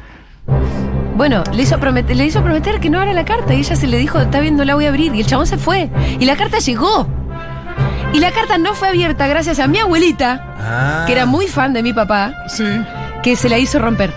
Bueno, 1.15 1.43
le 1.53 1.63
hizo, 1.63 1.79
prometer, 1.79 2.15
le 2.15 2.25
hizo 2.25 2.41
prometer 2.41 2.79
que 2.79 2.89
no 2.89 2.99
abra 2.99 3.13
la 3.13 3.23
carta 3.25 3.53
y 3.53 3.59
ella 3.59 3.75
se 3.75 3.87
le 3.87 3.97
dijo, 3.97 4.19
está 4.19 4.39
bien, 4.39 4.55
no 4.57 4.65
la 4.65 4.75
voy 4.75 4.85
a 4.85 4.89
abrir. 4.89 5.13
Y 5.13 5.21
el 5.21 5.25
chabón 5.27 5.45
se 5.47 5.57
fue. 5.57 5.89
Y 6.19 6.25
la 6.25 6.35
carta 6.35 6.57
llegó. 6.59 7.07
Y 8.13 8.19
la 8.19 8.31
carta 8.31 8.57
no 8.57 8.73
fue 8.75 8.87
abierta 8.89 9.27
gracias 9.27 9.59
a 9.59 9.67
mi 9.67 9.79
abuelita, 9.79 10.55
Ah. 10.59 11.03
que 11.05 11.13
era 11.13 11.25
muy 11.25 11.47
fan 11.47 11.73
de 11.73 11.81
mi 11.83 11.93
papá, 11.93 12.33
Sí. 12.47 12.63
que 13.23 13.35
se 13.35 13.49
la 13.49 13.57
hizo 13.59 13.79
romper. 13.79 14.13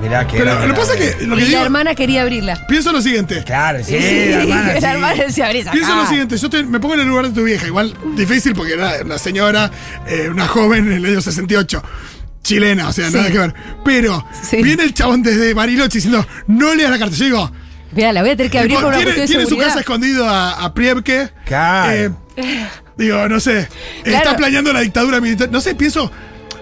Mirá 0.00 0.24
que. 0.28 0.38
Pero 0.38 0.52
era- 0.52 0.66
lo 0.66 0.74
que 0.74 0.80
pasa 0.80 0.94
es 0.94 1.16
que 1.16 1.26
lo 1.26 1.34
que 1.36 1.42
y 1.42 1.48
la 1.48 1.62
hermana 1.62 1.94
quería 1.96 2.22
abrirla. 2.22 2.64
pienso 2.68 2.92
lo 2.92 3.02
siguiente. 3.02 3.42
Claro, 3.44 3.78
sí, 3.82 3.96
Sí, 4.00 4.30
la 4.30 4.42
hermana. 4.42 4.74
sí. 4.74 4.80
la 4.80 4.92
hermana 4.92 5.24
decía, 5.24 5.46
"Abrí 5.46 5.58
esa 5.58 5.72
Pienso 5.72 5.90
lo 5.90 5.94
carta". 5.96 6.08
siguiente, 6.10 6.36
yo 6.36 6.46
estoy- 6.46 6.64
me 6.66 6.78
pongo 6.78 6.94
en 6.94 7.00
el 7.00 7.08
lugar 7.08 7.26
de 7.26 7.32
tu 7.32 7.42
vieja, 7.42 7.66
igual 7.66 7.94
difícil 8.14 8.54
porque 8.54 8.74
era 8.74 8.92
una 9.04 9.18
señora, 9.18 9.70
eh, 10.06 10.28
una 10.30 10.46
joven 10.46 10.86
en 10.86 10.92
el 10.92 11.04
año 11.06 11.20
68, 11.20 11.82
chilena, 12.42 12.88
o 12.88 12.92
sea, 12.92 13.08
Sí. 13.10 13.16
nada 13.16 13.30
que 13.30 13.38
ver. 13.38 13.54
Pero 13.84 14.24
Sí. 14.48 14.62
viene 14.62 14.84
el 14.84 14.94
chabón 14.94 15.22
desde 15.22 15.54
Bariloche 15.54 15.98
diciendo, 15.98 16.26
no 16.46 16.74
leas 16.74 16.90
la 16.90 16.98
carta. 16.98 17.14
Yo 17.16 17.24
digo, 17.24 17.52
Mira, 17.92 18.12
la 18.12 18.20
voy 18.20 18.30
a 18.32 18.36
tener 18.36 18.52
que 18.52 18.58
abrir 18.58 18.74
por 18.76 18.84
una 18.84 18.98
tiene, 18.98 19.26
tiene 19.26 19.46
su 19.46 19.56
casa 19.56 19.80
escondido 19.80 20.28
a, 20.28 20.62
a 20.62 20.74
Priebke. 20.74 21.30
Claro. 21.46 22.16
Eh, 22.36 22.66
digo, 22.98 23.26
no 23.30 23.40
sé, 23.40 23.66
está 24.04 24.36
planeando 24.36 24.72
la 24.74 24.80
dictadura 24.80 25.20
militar. 25.22 25.48
No 25.50 25.60
sé, 25.62 25.74
pienso, 25.74 26.10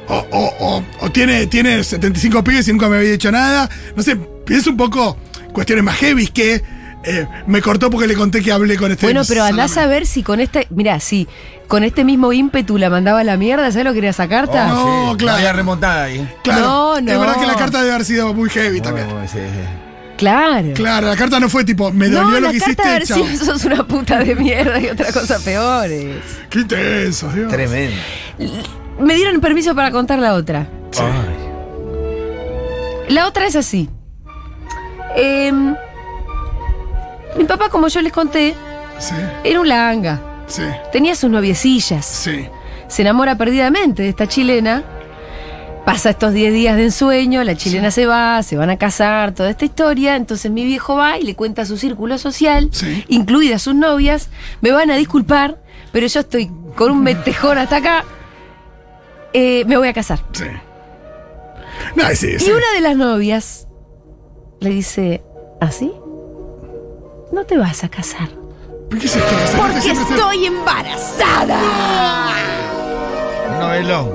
o, 0.07 0.15
o- 0.31 0.55
o- 0.61 0.85
o 1.01 1.11
tiene, 1.11 1.47
tiene 1.49 1.83
75 1.83 2.45
pibes 2.45 2.69
y 2.69 2.73
nunca 2.73 2.89
me 2.89 2.99
había 2.99 3.11
dicho 3.11 3.33
nada. 3.33 3.69
No 3.97 4.03
sé, 4.05 4.15
pienso 4.17 4.71
un 4.71 4.77
poco 4.77 5.19
cuestiones 5.53 5.85
más 5.85 5.97
heavy 5.97 6.29
que 6.29 6.63
eh, 7.07 7.27
me 7.47 7.63
cortó 7.63 7.91
porque 7.91 8.07
le 8.07 8.15
conté 8.15 8.43
que 8.43 8.53
hablé 8.53 8.77
con 8.77 8.91
este 8.93 9.07
Bueno, 9.07 9.23
pero 9.29 9.45
andás 9.45 9.77
a 9.77 9.87
ver 9.87 10.07
si 10.07 10.23
con 10.23 10.41
este, 10.41 10.67
mira, 10.71 11.01
si 11.01 11.27
con 11.69 11.83
este 11.85 12.05
mismo 12.05 12.33
ímpetu 12.33 12.79
la 12.79 12.91
mandaba 12.91 13.21
a 13.21 13.25
la 13.25 13.37
mierda, 13.37 13.71
¿sabes 13.71 13.85
lo 13.85 13.93
que 13.93 13.99
era 14.01 14.11
esa 14.11 14.29
carta? 14.29 14.69
No, 14.69 15.13
sí, 15.13 15.17
claro. 15.19 15.39
Había 15.39 15.53
remontada 15.53 16.05
ahí. 16.05 16.29
Claro, 16.43 16.61
No, 16.65 16.97
Es 16.99 17.05
no. 17.05 17.21
verdad 17.21 17.41
que 17.41 17.47
la 17.47 17.55
carta 17.57 17.79
debe 17.81 17.93
haber 17.95 18.05
sido 18.05 18.35
muy 18.35 18.51
heavy 18.51 18.81
también. 18.81 19.09
No, 19.09 19.21
sí, 19.27 19.39
sí. 19.39 19.69
Claro. 20.17 20.69
Claro, 20.75 21.09
la 21.09 21.17
carta 21.17 21.39
no 21.39 21.49
fue 21.51 21.63
tipo, 21.65 21.93
me 21.93 22.09
No, 22.09 22.21
dolió 22.23 22.41
lo 22.41 22.47
la 22.47 22.51
que 22.51 22.57
hiciste, 22.57 22.83
chao. 23.05 23.23
sido 23.27 23.45
sos 23.45 23.65
una 23.67 23.87
puta 23.87 24.19
de 24.19 24.35
mierda 24.35 24.81
y 24.81 24.87
otra 24.89 25.13
cosa 25.13 25.39
peores. 25.39 26.17
Qué 26.49 26.61
intenso, 26.61 27.29
Dios. 27.33 27.53
Tremendo. 27.53 27.97
Me 28.99 29.15
dieron 29.15 29.41
permiso 29.41 29.75
para 29.75 29.91
contar 29.91 30.19
la 30.19 30.33
otra. 30.35 30.67
Sí. 30.91 31.03
La 33.09 33.27
otra 33.27 33.47
es 33.47 33.57
así. 33.57 33.89
Em, 35.17 35.75
mi 37.37 37.45
papá, 37.45 37.69
como 37.69 37.89
yo 37.89 38.01
les 38.03 38.13
conté, 38.13 38.55
Sí, 38.99 39.15
era 39.45 39.61
un 39.61 39.69
langa. 39.69 40.21
sí, 40.47 40.63
Tenía 40.93 41.15
sus 41.15 41.31
noviecillas. 41.31 42.05
sí. 42.07 42.47
Se 42.89 43.03
enamora 43.03 43.37
perdidamente 43.37 44.05
de 44.05 44.09
esta 44.11 44.29
chilena. 44.29 44.85
Pasa 45.85 46.11
estos 46.11 46.33
10 46.33 46.53
días 46.53 46.77
de 46.77 46.85
ensueño, 46.85 47.43
la 47.45 47.57
chilena 47.57 47.91
se 47.91 48.07
va, 48.07 48.43
se 48.45 48.57
van 48.57 48.71
a 48.71 48.77
casar, 48.77 49.33
toda 49.35 49.51
esta 49.51 49.65
historia. 49.65 50.17
Entonces 50.17 50.51
mi 50.53 50.65
viejo 50.65 50.95
va 50.97 51.19
y 51.19 51.23
le 51.25 51.35
cuenta 51.35 51.63
a 51.63 51.67
su 51.67 51.77
círculo 51.77 52.17
social, 52.19 52.71
incluidas 53.09 53.63
sus 53.63 53.75
novias. 53.75 54.29
Me 54.61 54.71
van 54.73 54.91
a 54.91 54.97
disculpar, 54.97 55.59
pero 55.93 56.07
yo 56.07 56.21
estoy 56.21 56.51
con 56.77 56.91
un 56.93 57.03
metejón 57.03 57.59
hasta 57.59 57.77
acá. 57.77 58.05
Eh, 59.33 59.65
me 59.67 59.77
voy 59.77 59.89
a 59.89 59.93
casar. 59.93 60.21
sí. 60.33 60.45
No, 61.95 62.05
sí, 62.15 62.39
sí. 62.39 62.47
Y 62.49 62.51
una 62.53 62.73
de 62.75 62.81
las 62.81 62.97
novias 62.97 63.67
le 64.61 64.71
dice, 64.71 65.23
¿así? 65.61 65.93
No 67.37 67.45
te 67.45 67.59
vas 67.59 67.85
a 67.85 67.89
casar. 67.91 68.31
¿Por 68.89 68.99
qué 68.99 69.07
gente 69.09 69.27
Porque 69.59 69.81
siempre 69.83 70.05
estoy 70.11 70.47
embarazada. 70.47 71.61
Novelón. 73.61 74.13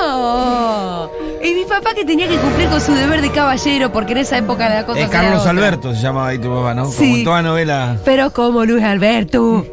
¡No! 0.00 1.10
Y 1.44 1.52
mi 1.52 1.64
papá 1.66 1.92
que 1.94 2.06
tenía 2.06 2.26
que 2.26 2.38
cumplir 2.38 2.70
con 2.70 2.80
su 2.80 2.94
deber 2.94 3.20
de 3.20 3.30
caballero, 3.30 3.92
porque 3.92 4.12
en 4.12 4.18
esa 4.18 4.38
época 4.38 4.66
la 4.70 4.86
cosa 4.86 5.00
Eh, 5.00 5.08
Carlos 5.10 5.40
otra. 5.40 5.50
Alberto 5.50 5.94
se 5.94 6.00
llamaba 6.00 6.28
ahí 6.28 6.38
tu 6.38 6.48
papá, 6.48 6.72
¿no? 6.72 6.90
Sí. 6.90 7.10
Como 7.12 7.24
toda 7.24 7.42
novela. 7.42 7.98
Pero 8.02 8.32
como 8.32 8.64
Luis 8.64 8.82
Alberto. 8.82 9.66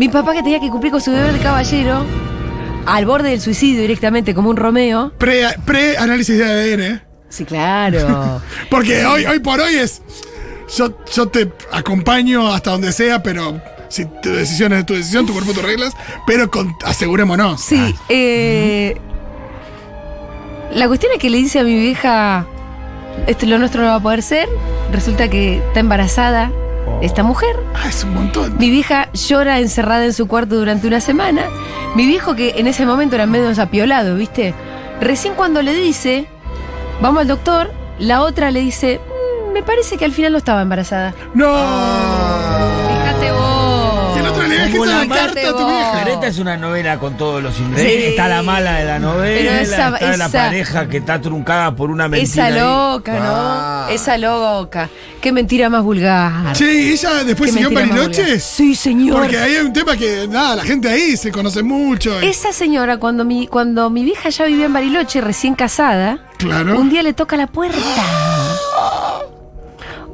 mi 0.00 0.08
papá 0.08 0.32
que 0.32 0.42
tenía 0.42 0.58
que 0.58 0.68
cumplir 0.68 0.90
con 0.90 1.00
su 1.00 1.12
deber 1.12 1.32
de 1.32 1.38
caballero, 1.38 2.04
al 2.86 3.06
borde 3.06 3.30
del 3.30 3.40
suicidio 3.40 3.82
directamente, 3.82 4.34
como 4.34 4.50
un 4.50 4.56
Romeo. 4.56 5.12
Pre- 5.16 5.54
Pre-análisis 5.64 6.38
de 6.38 6.44
ADN. 6.44 7.02
Sí, 7.28 7.44
claro. 7.44 8.42
Porque 8.70 9.06
hoy, 9.06 9.24
hoy 9.26 9.38
por 9.38 9.60
hoy 9.60 9.76
es. 9.76 10.02
Yo, 10.74 10.92
yo 11.12 11.28
te 11.28 11.52
acompaño 11.72 12.52
hasta 12.52 12.70
donde 12.72 12.92
sea, 12.92 13.22
pero 13.22 13.60
si 13.88 14.04
tu 14.04 14.30
decisión 14.30 14.72
es 14.72 14.84
tu 14.86 14.94
decisión, 14.94 15.26
tu 15.26 15.32
cuerpo, 15.32 15.52
tus 15.52 15.62
reglas. 15.62 15.94
Pero 16.26 16.50
con, 16.50 16.74
asegurémonos. 16.84 17.60
Sí, 17.60 17.94
eh, 18.08 18.96
la 20.72 20.88
cuestión 20.88 21.12
es 21.12 21.18
que 21.18 21.30
le 21.30 21.38
dice 21.38 21.60
a 21.60 21.64
mi 21.64 21.74
vieja, 21.78 22.46
esto 23.26 23.46
lo 23.46 23.58
nuestro 23.58 23.82
no 23.82 23.88
va 23.88 23.94
a 23.96 24.00
poder 24.00 24.22
ser. 24.22 24.48
Resulta 24.92 25.28
que 25.28 25.58
está 25.58 25.80
embarazada 25.80 26.50
esta 27.02 27.22
mujer. 27.22 27.56
Ah, 27.74 27.88
es 27.88 28.04
un 28.04 28.14
montón. 28.14 28.56
Mi 28.58 28.70
vieja 28.70 29.10
llora 29.12 29.58
encerrada 29.60 30.04
en 30.04 30.12
su 30.12 30.26
cuarto 30.26 30.56
durante 30.56 30.86
una 30.86 31.00
semana. 31.00 31.44
Mi 31.94 32.06
viejo, 32.06 32.34
que 32.34 32.54
en 32.58 32.66
ese 32.66 32.84
momento 32.86 33.14
era 33.16 33.26
medio 33.26 33.50
apiolado, 33.60 34.16
¿viste? 34.16 34.54
Recién 35.00 35.34
cuando 35.34 35.62
le 35.62 35.74
dice, 35.74 36.26
vamos 37.00 37.22
al 37.22 37.28
doctor, 37.28 37.72
la 37.98 38.22
otra 38.22 38.50
le 38.50 38.60
dice, 38.60 39.00
"Mm, 39.00 39.05
me 39.56 39.62
parece 39.62 39.96
que 39.96 40.04
al 40.04 40.12
final 40.12 40.32
no 40.32 40.38
estaba 40.38 40.60
embarazada. 40.60 41.14
No. 41.32 41.46
Fíjate 42.88 43.32
vos. 43.32 44.16
Y 44.16 44.18
el 44.20 44.26
otro 44.26 44.42
le 44.46 44.54
deja 44.54 44.70
Como 44.70 44.84
esta 44.84 44.96
la 44.98 45.04
la 45.04 45.14
carta 45.14 45.40
a 45.40 45.52
tu 45.52 45.58
vos. 45.58 45.66
vieja. 45.72 45.92
Pero 46.02 46.14
esta 46.14 46.26
es 46.26 46.38
una 46.38 46.56
novela 46.58 46.98
con 46.98 47.16
todos 47.16 47.42
los 47.42 47.58
ingredientes. 47.58 48.02
Sí. 48.04 48.10
Está 48.10 48.28
la 48.28 48.42
mala 48.42 48.72
de 48.74 48.84
la 48.84 48.98
novela, 48.98 49.50
Pero 49.50 49.50
esa- 49.62 49.88
está 49.94 50.16
la 50.16 50.26
esa- 50.26 50.38
pareja 50.44 50.88
que 50.88 50.96
está 50.98 51.20
truncada 51.22 51.74
por 51.74 51.90
una 51.90 52.06
mentira. 52.08 52.48
Esa 52.48 52.54
ahí. 52.54 52.60
loca, 52.60 53.12
¿no? 53.14 53.24
Ah. 53.24 53.88
Esa 53.90 54.18
loca. 54.18 54.88
Qué 55.22 55.32
mentira 55.32 55.70
más 55.70 55.82
vulgar. 55.82 56.52
Che, 56.52 56.92
ella 56.92 57.24
después 57.24 57.50
Qué 57.50 57.58
siguió 57.58 57.68
en 57.68 57.74
mentira 57.74 57.96
más 57.96 58.06
vulgar. 58.08 58.24
Bariloche. 58.26 58.40
Sí, 58.40 58.74
señor. 58.74 59.20
Porque 59.20 59.38
ahí 59.38 59.56
hay 59.56 59.64
un 59.64 59.72
tema 59.72 59.96
que, 59.96 60.28
nada, 60.28 60.56
la 60.56 60.64
gente 60.64 60.88
ahí 60.88 61.16
se 61.16 61.32
conoce 61.32 61.62
mucho. 61.62 62.20
y- 62.22 62.26
Esa 62.26 62.52
señora, 62.52 62.98
cuando 62.98 63.24
mi, 63.24 63.46
cuando 63.46 63.88
mi 63.88 64.04
vieja 64.04 64.28
ya 64.28 64.44
vivía 64.44 64.66
en 64.66 64.72
Bariloche, 64.74 65.20
recién 65.22 65.54
casada, 65.54 66.18
Claro. 66.36 66.78
un 66.78 66.90
día 66.90 67.02
le 67.02 67.14
toca 67.14 67.36
la 67.38 67.46
puerta. 67.46 67.78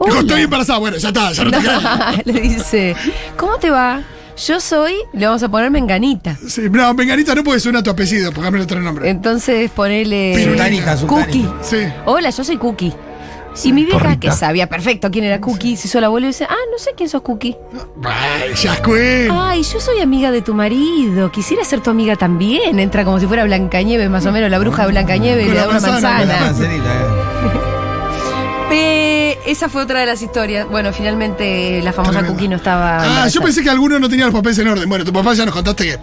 Dijo, 0.07 0.21
estoy 0.21 0.43
embarazada. 0.43 0.79
Bueno, 0.79 0.97
ya 0.97 1.09
está, 1.09 1.33
ya 1.33 1.45
no 1.45 1.51
te 1.51 1.59
queda. 1.59 2.15
le 2.25 2.41
dice, 2.41 2.97
¿cómo 3.37 3.59
te 3.59 3.71
va? 3.71 4.03
Yo 4.47 4.61
soy, 4.61 4.95
le 5.13 5.27
vamos 5.27 5.43
a 5.43 5.49
poner 5.49 5.71
menganita. 5.71 6.37
Sí, 6.49 6.63
no, 6.71 6.95
Menganita 6.95 7.35
no 7.35 7.45
puede 7.45 7.61
suena 7.61 7.83
tu 7.83 7.91
apellido, 7.91 8.33
pongámosle 8.33 8.65
otro 8.65 8.81
nombre. 8.81 9.09
Entonces 9.09 9.71
ponele 9.71 10.43
sultanita. 10.43 10.97
Cookie. 11.07 11.47
Sí. 11.63 11.79
Hola, 12.07 12.31
yo 12.31 12.43
soy 12.43 12.57
Cookie. 12.57 12.93
Y 13.65 13.73
mi 13.73 13.85
vieja, 13.85 14.19
que 14.19 14.31
sabía 14.33 14.67
perfecto 14.69 15.11
quién 15.11 15.25
era 15.27 15.41
Cookie, 15.41 15.77
se 15.77 15.87
hizo 15.87 16.01
la 16.01 16.07
abuela 16.07 16.27
y 16.27 16.31
dice, 16.31 16.47
ah, 16.49 16.57
no 16.71 16.79
sé 16.79 16.93
quién 16.97 17.09
sos 17.09 17.23
Cookie. 17.23 17.57
Ay, 18.03 18.55
Yascuén. 18.55 19.31
Ay, 19.31 19.63
yo 19.63 19.79
soy 19.79 20.01
amiga 20.01 20.31
de 20.31 20.41
tu 20.41 20.55
marido. 20.55 21.31
Quisiera 21.31 21.63
ser 21.65 21.81
tu 21.81 21.91
amiga 21.91 22.17
también. 22.17 22.79
Entra 22.79 23.05
como 23.05 23.21
si 23.21 23.27
fuera 23.27 23.45
Blancanieves, 23.45 24.09
más 24.09 24.25
o 24.25 24.33
menos, 24.33 24.51
la 24.51 24.59
bruja 24.59 24.83
de 24.87 24.93
Blancanieves, 24.93 25.49
le 25.49 25.55
la 25.55 25.61
da 25.63 25.69
una 25.69 25.81
manzana, 25.81 26.19
con 26.19 26.29
la 26.29 26.41
manzana. 26.41 26.47
Manzanita, 26.47 26.95
eh. 26.95 27.12
Esa 29.53 29.69
fue 29.69 29.83
otra 29.83 30.01
de 30.01 30.07
las 30.07 30.23
historias. 30.23 30.67
Bueno, 30.67 30.93
finalmente 30.95 31.81
la 31.83 31.93
famosa 31.93 32.13
Tremendo. 32.21 32.33
Cookie 32.35 32.49
no 32.49 32.57
estaba. 32.57 32.93
Ah, 32.95 33.05
embarazada. 33.05 33.29
yo 33.29 33.41
pensé 33.43 33.63
que 33.63 33.69
alguno 33.69 33.99
no 33.99 34.09
tenía 34.09 34.25
los 34.25 34.35
papeles 34.35 34.59
en 34.59 34.69
orden. 34.69 34.89
Bueno, 34.89 35.05
tu 35.05 35.13
papá 35.13 35.35
ya 35.35 35.45
nos 35.45 35.53
contaste 35.55 35.85
que 35.85 35.99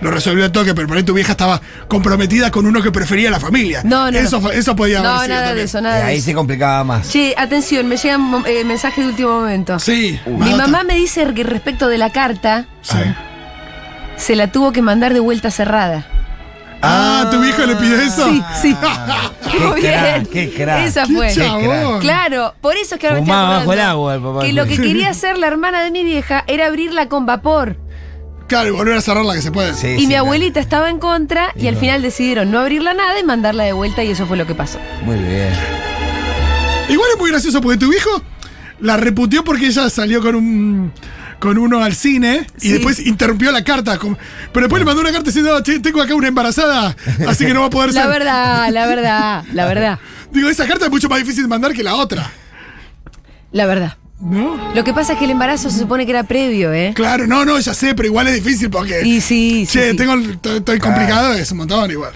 lo 0.00 0.10
resolvió 0.10 0.46
el 0.46 0.50
toque, 0.50 0.74
pero 0.74 0.88
por 0.88 0.96
ahí 0.96 1.02
tu 1.02 1.12
vieja 1.12 1.32
estaba 1.32 1.60
comprometida 1.86 2.50
con 2.50 2.64
uno 2.64 2.82
que 2.82 2.90
prefería 2.90 3.30
la 3.30 3.38
familia. 3.38 3.82
No, 3.84 4.10
no, 4.10 4.18
Eso, 4.18 4.40
no. 4.40 4.50
eso 4.50 4.74
podía 4.74 5.00
haber 5.00 5.10
No, 5.10 5.22
sido 5.22 5.34
nada 5.34 5.54
de 5.54 5.62
eso, 5.62 5.80
nada 5.82 5.96
de 5.96 6.02
ahí 6.04 6.20
se 6.22 6.32
complicaba 6.32 6.82
más. 6.82 7.10
Che, 7.10 7.34
atención, 7.36 7.86
me 7.88 7.98
llegan 7.98 8.42
eh, 8.46 8.64
mensajes 8.64 9.04
de 9.04 9.10
último 9.10 9.40
momento. 9.40 9.78
Sí. 9.78 10.18
Mi 10.26 10.38
más 10.38 10.50
mamá 10.52 10.64
otra. 10.78 10.84
me 10.84 10.94
dice 10.94 11.26
que 11.34 11.44
respecto 11.44 11.88
de 11.88 11.98
la 11.98 12.10
carta, 12.10 12.64
Sí. 12.80 12.96
se 14.16 14.34
la 14.34 14.50
tuvo 14.50 14.72
que 14.72 14.80
mandar 14.80 15.12
de 15.12 15.20
vuelta 15.20 15.50
cerrada. 15.50 16.06
Ah, 16.86 17.28
¿tu 17.30 17.40
viejo 17.40 17.64
le 17.64 17.76
pidió 17.76 17.96
eso? 18.00 18.28
Sí, 18.28 18.42
sí. 18.60 18.76
Qué 19.52 19.58
Muy 19.60 19.80
bien. 19.80 19.92
crack, 20.00 20.28
qué 20.30 20.50
crack. 20.52 20.84
Esa 20.86 21.06
Qué 21.06 21.14
fue. 21.14 21.32
chabón. 21.32 22.00
Claro, 22.00 22.54
por 22.60 22.76
eso 22.76 22.96
es 22.96 23.00
que 23.00 23.06
ahora 23.06 23.20
me 23.20 23.24
estoy 23.24 23.34
Fumaba 23.36 23.58
bajo 23.58 23.72
el 23.72 23.80
agua 23.80 24.14
el 24.16 24.20
papá. 24.20 24.40
Que 24.40 24.52
lo 24.52 24.66
que 24.66 24.76
quería 24.76 25.10
hacer 25.10 25.38
la 25.38 25.46
hermana 25.46 25.82
de 25.84 25.90
mi 25.92 26.02
vieja 26.02 26.42
era 26.48 26.66
abrirla 26.66 27.08
con 27.08 27.24
vapor. 27.24 27.76
Claro, 28.48 28.68
y 28.68 28.72
volver 28.72 28.96
a 28.96 29.00
cerrarla 29.00 29.32
que 29.34 29.42
se 29.42 29.52
puede. 29.52 29.72
Sí, 29.74 29.86
Y 29.86 29.94
sí, 30.00 30.00
mi 30.02 30.06
claro. 30.08 30.24
abuelita 30.24 30.58
estaba 30.60 30.90
en 30.90 30.98
contra 30.98 31.52
y, 31.56 31.64
Y 31.64 31.68
al 31.68 31.74
no. 31.74 31.80
final 31.80 32.02
decidieron 32.02 32.50
no 32.50 32.58
abrirla 32.60 32.94
nada 32.94 33.18
y 33.18 33.22
mandarla 33.24 33.62
de 33.64 33.72
vuelta 33.72 34.02
y 34.04 34.10
eso 34.10 34.26
fue 34.26 34.36
lo 34.36 34.46
que 34.46 34.54
pasó. 34.54 34.78
Muy 35.04 35.16
bien. 35.16 35.52
Igual 36.88 37.08
es 37.14 37.18
muy 37.18 37.30
gracioso 37.30 37.60
porque 37.60 37.78
tu 37.78 37.88
viejo 37.88 38.10
la 38.80 38.96
reputió 38.96 39.44
porque 39.44 39.66
ella 39.66 39.88
salió 39.88 40.20
con 40.20 40.34
un 40.34 40.92
con 41.40 41.58
uno 41.58 41.82
al 41.82 41.94
cine 41.94 42.46
y 42.58 42.60
Sí. 42.60 42.72
después 42.72 42.98
interrumpió 43.06 43.52
la 43.52 43.62
carta. 43.64 43.98
con- 43.98 44.16
pero 44.52 44.66
después 44.66 44.80
le 44.80 44.84
mandó 44.86 45.00
una 45.00 45.10
carta 45.12 45.26
diciendo, 45.26 45.60
che, 45.62 45.80
tengo 45.80 46.00
acá 46.02 46.14
una 46.14 46.28
embarazada, 46.28 46.96
así 47.28 47.44
que 47.46 47.52
no 47.54 47.60
va 47.60 47.66
a 47.66 47.70
poder 47.70 47.92
La 47.92 48.02
ser. 48.02 48.10
verdad, 48.10 48.68
la 48.70 48.86
verdad, 48.86 49.44
la 49.52 49.66
verdad, 49.66 49.98
Digo, 50.32 50.48
esa 50.48 50.66
carta 50.66 50.86
es 50.86 50.90
mucho 50.90 51.08
más 51.08 51.18
difícil 51.18 51.44
de 51.44 51.48
mandar 51.48 51.72
que 51.72 51.82
la 51.82 51.94
otra. 51.94 52.30
la 53.52 53.66
verdad. 53.66 53.96
¿No? 54.20 54.72
Lo 54.74 54.84
que 54.84 54.94
pasa 54.94 55.12
es 55.14 55.18
que 55.18 55.26
el 55.26 55.32
embarazo 55.32 55.68
se 55.70 55.78
supone 55.78 56.06
que 56.06 56.12
era 56.12 56.22
previo, 56.22 56.72
¿eh? 56.72 56.92
Claro, 56.94 57.26
no, 57.26 57.44
no, 57.44 57.58
ya 57.58 57.74
sé, 57.74 57.94
pero 57.94 58.06
igual 58.08 58.26
es 58.28 58.34
difícil 58.42 58.70
porque. 58.70 59.02
Y 59.04 59.20
sí, 59.20 59.66
sí, 59.66 59.78
che, 59.78 59.90
sí. 59.90 59.96
tengo, 59.96 60.14
estoy 60.14 60.78
complicado, 60.78 61.34
es 61.34 61.50
un 61.50 61.58
montón 61.58 61.90
igual. 61.90 62.12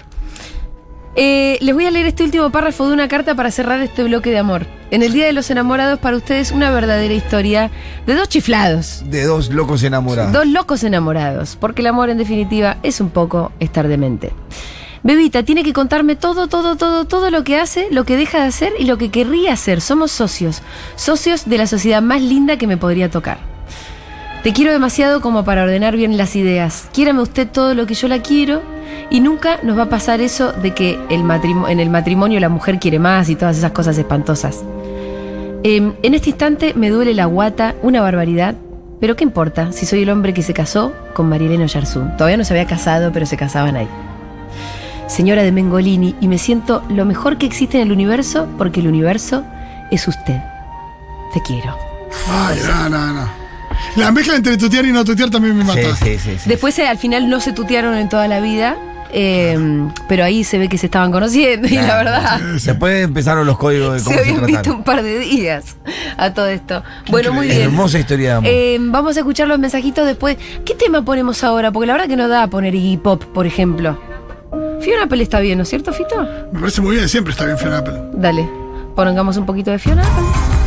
Eh, 1.21 1.57
les 1.59 1.75
voy 1.75 1.85
a 1.85 1.91
leer 1.91 2.05
este 2.05 2.23
último 2.23 2.49
párrafo 2.49 2.87
de 2.87 2.93
una 2.93 3.09
carta 3.09 3.35
para 3.35 3.51
cerrar 3.51 3.81
este 3.81 4.05
bloque 4.05 4.29
de 4.29 4.37
amor. 4.37 4.65
En 4.89 5.03
el 5.03 5.11
Día 5.11 5.25
de 5.25 5.33
los 5.33 5.51
Enamorados, 5.51 5.99
para 5.99 6.15
ustedes, 6.15 6.53
una 6.53 6.71
verdadera 6.71 7.13
historia 7.13 7.71
de 8.07 8.15
dos 8.15 8.29
chiflados. 8.29 9.03
De 9.05 9.25
dos 9.25 9.49
locos 9.49 9.83
enamorados. 9.83 10.31
Dos 10.31 10.47
locos 10.47 10.81
enamorados, 10.85 11.57
porque 11.59 11.81
el 11.81 11.87
amor 11.87 12.09
en 12.09 12.19
definitiva 12.19 12.77
es 12.83 13.01
un 13.01 13.09
poco 13.09 13.51
estar 13.59 13.89
demente. 13.89 14.31
Bebita 15.03 15.43
tiene 15.43 15.63
que 15.63 15.73
contarme 15.73 16.15
todo, 16.15 16.47
todo, 16.47 16.77
todo, 16.77 17.03
todo 17.03 17.31
lo 17.31 17.43
que 17.43 17.59
hace, 17.59 17.89
lo 17.91 18.05
que 18.05 18.15
deja 18.15 18.39
de 18.39 18.47
hacer 18.47 18.71
y 18.79 18.85
lo 18.85 18.97
que 18.97 19.11
querría 19.11 19.51
hacer. 19.51 19.81
Somos 19.81 20.11
socios, 20.11 20.61
socios 20.95 21.49
de 21.49 21.57
la 21.57 21.67
sociedad 21.67 22.01
más 22.01 22.21
linda 22.21 22.55
que 22.55 22.65
me 22.65 22.77
podría 22.77 23.11
tocar. 23.11 23.58
Te 24.43 24.53
quiero 24.53 24.71
demasiado 24.71 25.19
como 25.19 25.43
para 25.43 25.63
ordenar 25.63 25.97
bien 25.97 26.17
las 26.17 26.37
ideas. 26.37 26.87
Quiérame 26.93 27.21
usted 27.21 27.45
todo 27.45 27.73
lo 27.73 27.85
que 27.85 27.93
yo 27.93 28.07
la 28.07 28.21
quiero 28.21 28.61
y 29.09 29.19
nunca 29.19 29.59
nos 29.63 29.77
va 29.77 29.83
a 29.83 29.89
pasar 29.89 30.21
eso 30.21 30.53
de 30.53 30.73
que 30.73 30.97
el 31.09 31.29
en 31.67 31.79
el 31.81 31.89
matrimonio 31.89 32.39
la 32.39 32.47
mujer 32.47 32.79
quiere 32.79 32.99
más 32.99 33.27
y 33.27 33.35
todas 33.35 33.57
esas 33.57 33.71
cosas 33.71 33.97
espantosas. 33.97 34.63
Em, 35.63 35.93
en 36.03 36.13
este 36.13 36.29
instante 36.29 36.73
me 36.73 36.89
duele 36.89 37.13
la 37.13 37.25
guata, 37.25 37.75
una 37.81 38.01
barbaridad. 38.01 38.55
Pero 39.01 39.17
¿qué 39.17 39.25
importa 39.25 39.73
si 39.73 39.85
soy 39.85 40.03
el 40.03 40.09
hombre 40.09 40.33
que 40.33 40.41
se 40.41 40.53
casó 40.53 40.93
con 41.13 41.27
Marilena 41.27 41.65
Yarzún? 41.65 42.15
Todavía 42.15 42.37
no 42.37 42.45
se 42.45 42.53
había 42.53 42.65
casado, 42.65 43.11
pero 43.11 43.25
se 43.25 43.35
casaban 43.35 43.75
ahí. 43.75 43.87
Señora 45.07 45.43
de 45.43 45.51
Mengolini, 45.51 46.15
y 46.21 46.27
me 46.29 46.37
siento 46.37 46.81
lo 46.89 47.03
mejor 47.03 47.37
que 47.37 47.45
existe 47.45 47.77
en 47.77 47.87
el 47.87 47.91
universo 47.91 48.47
porque 48.57 48.79
el 48.79 48.87
universo 48.87 49.43
es 49.91 50.07
usted. 50.07 50.39
Te 51.33 51.41
quiero. 51.41 51.75
Ay, 52.29 52.59
no, 52.65 52.89
no, 52.89 53.13
no. 53.13 53.38
La 53.95 54.11
mezcla 54.11 54.35
entre 54.35 54.57
tutear 54.57 54.85
y 54.85 54.91
no 54.91 55.03
tutear 55.05 55.29
también 55.29 55.57
me 55.57 55.63
mata. 55.63 55.81
Sí, 55.95 56.05
sí, 56.05 56.19
sí. 56.19 56.37
sí. 56.39 56.49
Después 56.49 56.77
eh, 56.79 56.87
al 56.87 56.97
final 56.97 57.29
no 57.29 57.39
se 57.39 57.51
tutearon 57.53 57.95
en 57.95 58.07
toda 58.09 58.27
la 58.27 58.39
vida, 58.39 58.77
em, 59.11 59.91
pero 60.07 60.23
ahí 60.23 60.43
se 60.43 60.57
ve 60.57 60.69
que 60.69 60.77
se 60.77 60.85
estaban 60.85 61.11
conociendo 61.11 61.67
y 61.67 61.71
la 61.71 61.81
Claro. 61.83 62.11
verdad 62.11 62.39
Después 62.63 63.03
empezaron 63.03 63.45
los 63.47 63.57
códigos 63.57 63.93
de 63.93 63.99
se 63.99 64.05
cómo 64.05 64.15
se, 64.17 64.21
habían 64.21 64.45
visto 64.45 64.61
tratan. 64.61 64.77
un 64.79 64.83
par 64.83 65.01
de 65.03 65.19
días 65.19 65.75
a 66.17 66.33
todo 66.33 66.47
esto. 66.47 66.83
Bueno, 67.09 67.33
muy 67.33 67.47
bien. 67.47 67.61
Hermosa 67.61 67.97
historia 67.99 68.29
de 68.29 68.35
amor. 68.35 68.51
Eh, 68.53 68.77
vamos 68.79 69.17
a 69.17 69.19
escuchar 69.21 69.47
los 69.47 69.57
mensajitos 69.59 70.05
después. 70.05 70.37
¿Qué 70.65 70.75
tema 70.75 71.03
ponemos 71.03 71.43
ahora? 71.43 71.71
Porque 71.71 71.87
la 71.87 71.93
verdad 71.93 72.07
que 72.07 72.15
no 72.15 72.27
da 72.27 72.43
a 72.43 72.47
poner 72.47 72.75
Iggy 72.75 72.97
Pop, 72.97 73.23
por 73.25 73.47
ejemplo. 73.47 73.97
Fiona 74.81 75.03
Apple 75.03 75.21
está 75.21 75.39
bien, 75.41 75.57
¿no 75.57 75.63
es 75.63 75.69
cierto, 75.69 75.91
Fito? 75.91 76.15
Me 76.53 76.59
parece 76.61 76.81
muy 76.81 76.95
bien, 76.95 77.09
siempre 77.09 77.31
está 77.33 77.45
bien 77.45 77.57
Fiona 77.57 77.79
Apple. 77.79 77.95
Dale, 78.13 78.47
pongamos 78.95 79.35
un 79.37 79.45
poquito 79.45 79.71
de 79.71 79.79
Fiona 79.79 80.03
Apple. 80.03 80.58